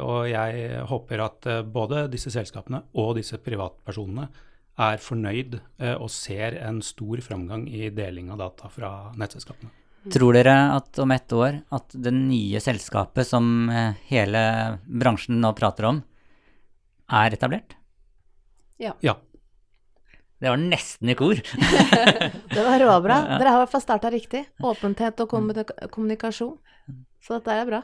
og 0.00 0.28
jeg 0.30 0.82
håper 0.88 1.20
at 1.22 1.48
både 1.68 2.06
disse 2.08 2.30
selskapene 2.32 2.80
og 2.98 3.16
disse 3.18 3.38
privatpersonene 3.38 4.28
er 4.78 5.02
fornøyd 5.02 5.58
eh, 5.58 5.96
og 5.96 6.10
ser 6.12 6.56
en 6.62 6.80
stor 6.84 7.20
framgang 7.24 7.66
i 7.70 7.90
deling 7.94 8.30
av 8.34 8.42
data 8.44 8.70
fra 8.72 8.92
nettselskapene. 9.18 9.72
Tror 10.14 10.36
dere 10.38 10.54
at 10.76 11.00
om 11.02 11.10
ett 11.12 11.32
år 11.34 11.58
at 11.74 11.96
det 12.06 12.12
nye 12.14 12.60
selskapet 12.62 13.26
som 13.26 13.68
eh, 13.68 13.98
hele 14.12 14.42
bransjen 14.86 15.40
nå 15.42 15.52
prater 15.58 15.90
om, 15.90 16.02
er 17.08 17.34
etablert? 17.34 17.74
Ja. 18.78 18.94
ja. 19.02 19.16
Det 20.38 20.50
var 20.52 20.60
nesten 20.60 21.10
i 21.10 21.16
kor. 21.18 21.34
det 22.54 22.64
var 22.64 22.78
råbra. 22.78 23.16
Dere 23.38 23.50
har 23.50 23.58
i 23.58 23.62
hvert 23.64 23.72
fall 23.72 23.82
starta 23.82 24.10
riktig. 24.14 24.44
Åpenhet 24.62 25.18
og 25.24 25.32
kommunikasjon. 25.90 26.54
Så 27.24 27.38
dette 27.38 27.54
er 27.54 27.66
bra. 27.68 27.82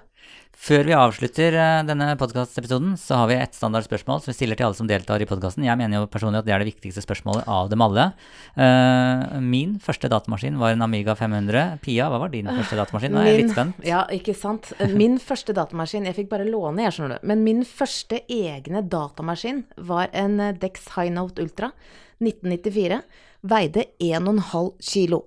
Før 0.54 0.86
vi 0.86 0.94
avslutter 0.96 1.56
eh, 1.58 1.80
denne 1.84 2.12
podkastepisoden, 2.16 2.94
så 3.00 3.18
har 3.18 3.28
vi 3.28 3.36
et 3.36 3.56
standard 3.56 3.84
spørsmål 3.84 4.20
som 4.22 4.30
vi 4.30 4.36
stiller 4.36 4.56
til 4.56 4.68
alle 4.68 4.78
som 4.78 4.86
deltar 4.88 5.20
i 5.20 5.26
podkasten. 5.28 5.66
Jeg 5.66 5.76
mener 5.76 5.98
jo 5.98 6.08
personlig 6.08 6.40
at 6.40 6.46
det 6.46 6.54
er 6.54 6.62
det 6.62 6.68
viktigste 6.70 7.02
spørsmålet 7.02 7.48
av 7.50 7.68
dem 7.72 7.82
alle. 7.84 8.06
Uh, 8.54 9.34
min 9.42 9.74
første 9.82 10.08
datamaskin 10.08 10.56
var 10.62 10.76
en 10.76 10.86
Amiga 10.86 11.16
500. 11.18 11.82
Pia, 11.82 12.06
hva 12.08 12.22
var 12.22 12.32
din 12.32 12.48
første 12.48 12.78
datamaskin? 12.78 13.12
Nå 13.12 13.20
er 13.24 13.28
jeg 13.32 13.42
litt 13.42 13.52
spent. 13.56 13.82
Ja, 13.84 14.04
ikke 14.14 14.36
sant. 14.38 14.70
Min 14.94 15.18
første 15.22 15.56
datamaskin 15.56 16.06
Jeg 16.08 16.16
fikk 16.20 16.30
bare 16.30 16.46
låne, 16.48 16.86
jeg 16.86 16.96
skjønner 16.96 17.18
du. 17.18 17.28
Men 17.28 17.44
min 17.44 17.66
første 17.68 18.22
egne 18.30 18.86
datamaskin 18.86 19.64
var 19.90 20.14
en 20.14 20.38
eh, 20.40 20.56
Dex 20.62 20.88
High 20.94 21.12
Note 21.12 21.42
Ultra 21.42 21.74
1994. 22.22 23.02
Veide 23.44 23.88
1,5 24.00 24.76
kilo. 24.80 25.24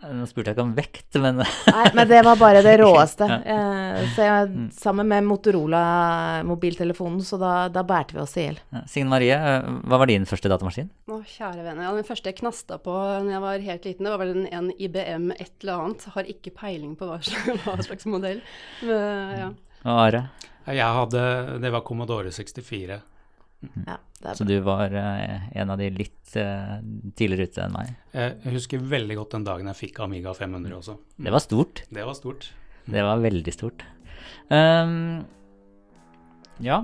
Nå 0.00 0.24
spurte 0.24 0.48
jeg 0.48 0.56
ikke 0.56 0.64
om 0.64 0.72
vekt, 0.76 1.16
men 1.20 1.42
Nei, 1.42 1.84
men 1.92 2.08
det 2.08 2.22
var 2.24 2.38
bare 2.40 2.62
det 2.64 2.72
råeste. 2.82 3.26
Ja. 3.28 3.36
Eh, 3.52 4.06
så 4.14 4.24
jeg, 4.24 4.68
sammen 4.72 5.08
med 5.10 5.26
Motorola-mobiltelefonen, 5.28 7.20
så 7.26 7.36
da, 7.40 7.52
da 7.72 7.82
bærte 7.86 8.16
vi 8.16 8.22
oss 8.22 8.36
i 8.40 8.46
hjel. 8.46 8.60
Ja, 8.72 8.82
Signe 8.88 9.12
Marie, 9.12 9.36
eh, 9.36 9.68
hva 9.84 10.00
var 10.00 10.08
din 10.10 10.24
første 10.28 10.48
datamaskin? 10.52 10.88
Å, 11.10 11.20
kjære 11.34 11.66
venner. 11.66 11.84
Ja, 11.84 11.92
den 11.96 12.08
første 12.08 12.32
jeg 12.32 12.38
knasta 12.40 12.80
på 12.80 12.94
da 12.96 13.20
jeg 13.28 13.44
var 13.44 13.66
helt 13.66 13.88
liten, 13.90 14.08
det 14.08 14.14
var 14.14 14.22
vel 14.24 14.32
en, 14.38 14.46
en 14.48 14.72
IBM 14.76 15.30
et 15.36 15.52
eller 15.60 15.84
annet. 15.84 16.08
Har 16.16 16.32
ikke 16.32 16.54
peiling 16.56 16.96
på 16.96 17.10
hva 17.10 17.20
slags, 17.24 17.64
hva 17.66 17.76
slags 17.84 18.08
modell. 18.08 18.40
Men, 18.80 19.36
ja. 19.36 19.50
Og 19.84 19.96
Are? 20.08 20.26
Jeg 20.70 20.92
hadde 20.96 21.22
Det 21.62 21.70
var 21.72 21.84
Commodore 21.86 22.32
64. 22.34 23.00
Ja, 23.60 23.98
det 24.20 24.30
er 24.30 24.38
Så 24.38 24.46
du 24.48 24.54
var 24.64 24.94
eh, 24.96 25.48
en 25.60 25.72
av 25.72 25.80
de 25.80 25.90
litt 25.92 26.36
eh, 26.38 26.78
tidligere 27.18 27.50
ute 27.50 27.64
enn 27.66 27.74
meg. 27.74 27.92
Jeg 28.14 28.54
husker 28.54 28.80
veldig 28.92 29.18
godt 29.20 29.36
den 29.36 29.44
dagen 29.48 29.68
jeg 29.72 29.80
fikk 29.82 30.00
Amiga 30.06 30.32
500 30.36 30.78
også. 30.78 30.96
Det 31.20 31.34
var 31.34 31.44
stort. 31.44 31.84
Det 31.90 32.06
var 32.08 32.16
stort. 32.16 32.50
Det 32.90 33.04
var 33.04 33.20
veldig 33.22 33.54
stort. 33.54 33.84
Um, 34.48 35.22
ja. 36.58 36.80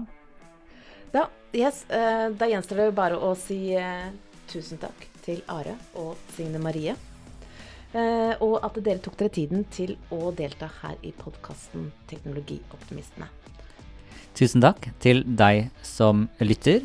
Da, 1.13 1.27
yes, 1.57 1.85
uh, 1.91 2.29
da 2.37 2.49
gjenstår 2.51 2.85
det 2.85 2.93
bare 2.97 3.19
å 3.19 3.33
si 3.39 3.59
uh, 3.75 4.09
tusen 4.51 4.81
takk 4.83 5.09
til 5.25 5.43
Are 5.51 5.75
og 5.99 6.15
Signe 6.37 6.61
Marie. 6.63 6.95
Uh, 7.97 8.35
og 8.45 8.61
at 8.67 8.77
dere 8.85 9.01
tok 9.03 9.17
dere 9.21 9.33
tiden 9.33 9.65
til 9.73 9.97
å 10.13 10.31
delta 10.37 10.69
her 10.83 10.99
i 11.07 11.15
podkasten 11.17 11.91
Teknologioptimistene. 12.11 13.31
Tusen 14.37 14.61
takk 14.61 14.91
til 15.01 15.23
deg 15.25 15.71
som 15.87 16.27
lytter. 16.45 16.83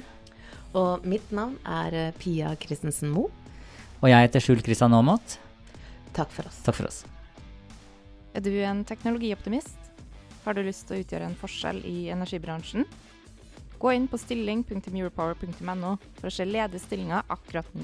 Og 0.72 1.04
mitt 1.04 1.34
navn 1.36 1.58
er 1.68 1.98
eh, 2.00 2.14
Pia 2.16 2.54
Christensen 2.56 3.12
Moe. 3.12 3.28
Og 4.00 4.08
jeg 4.08 4.24
heter 4.24 4.44
Skjul 4.44 4.64
Kristian 4.64 4.96
Aamodt. 4.96 5.36
Takk 6.16 6.32
for 6.32 6.48
oss. 6.48 6.62
Takk 6.64 6.80
for 6.80 6.88
oss. 6.88 7.04
Er 8.32 8.46
du 8.46 8.54
en 8.64 8.86
teknologioptimist? 8.88 9.92
Har 10.46 10.56
du 10.56 10.64
lyst 10.64 10.88
til 10.88 10.98
å 10.98 11.04
utgjøre 11.04 11.28
en 11.28 11.36
forskjell 11.38 11.84
i 11.86 12.08
energibransjen? 12.16 12.88
Gå 13.82 13.96
inn 13.98 14.08
på 14.08 14.20
stilling.europower.no 14.22 15.98
for 16.22 16.32
å 16.32 16.34
se 16.34 16.48
ledige 16.48 16.86
stillinger 16.86 17.28
akkurat 17.36 17.68
nå. 17.76 17.84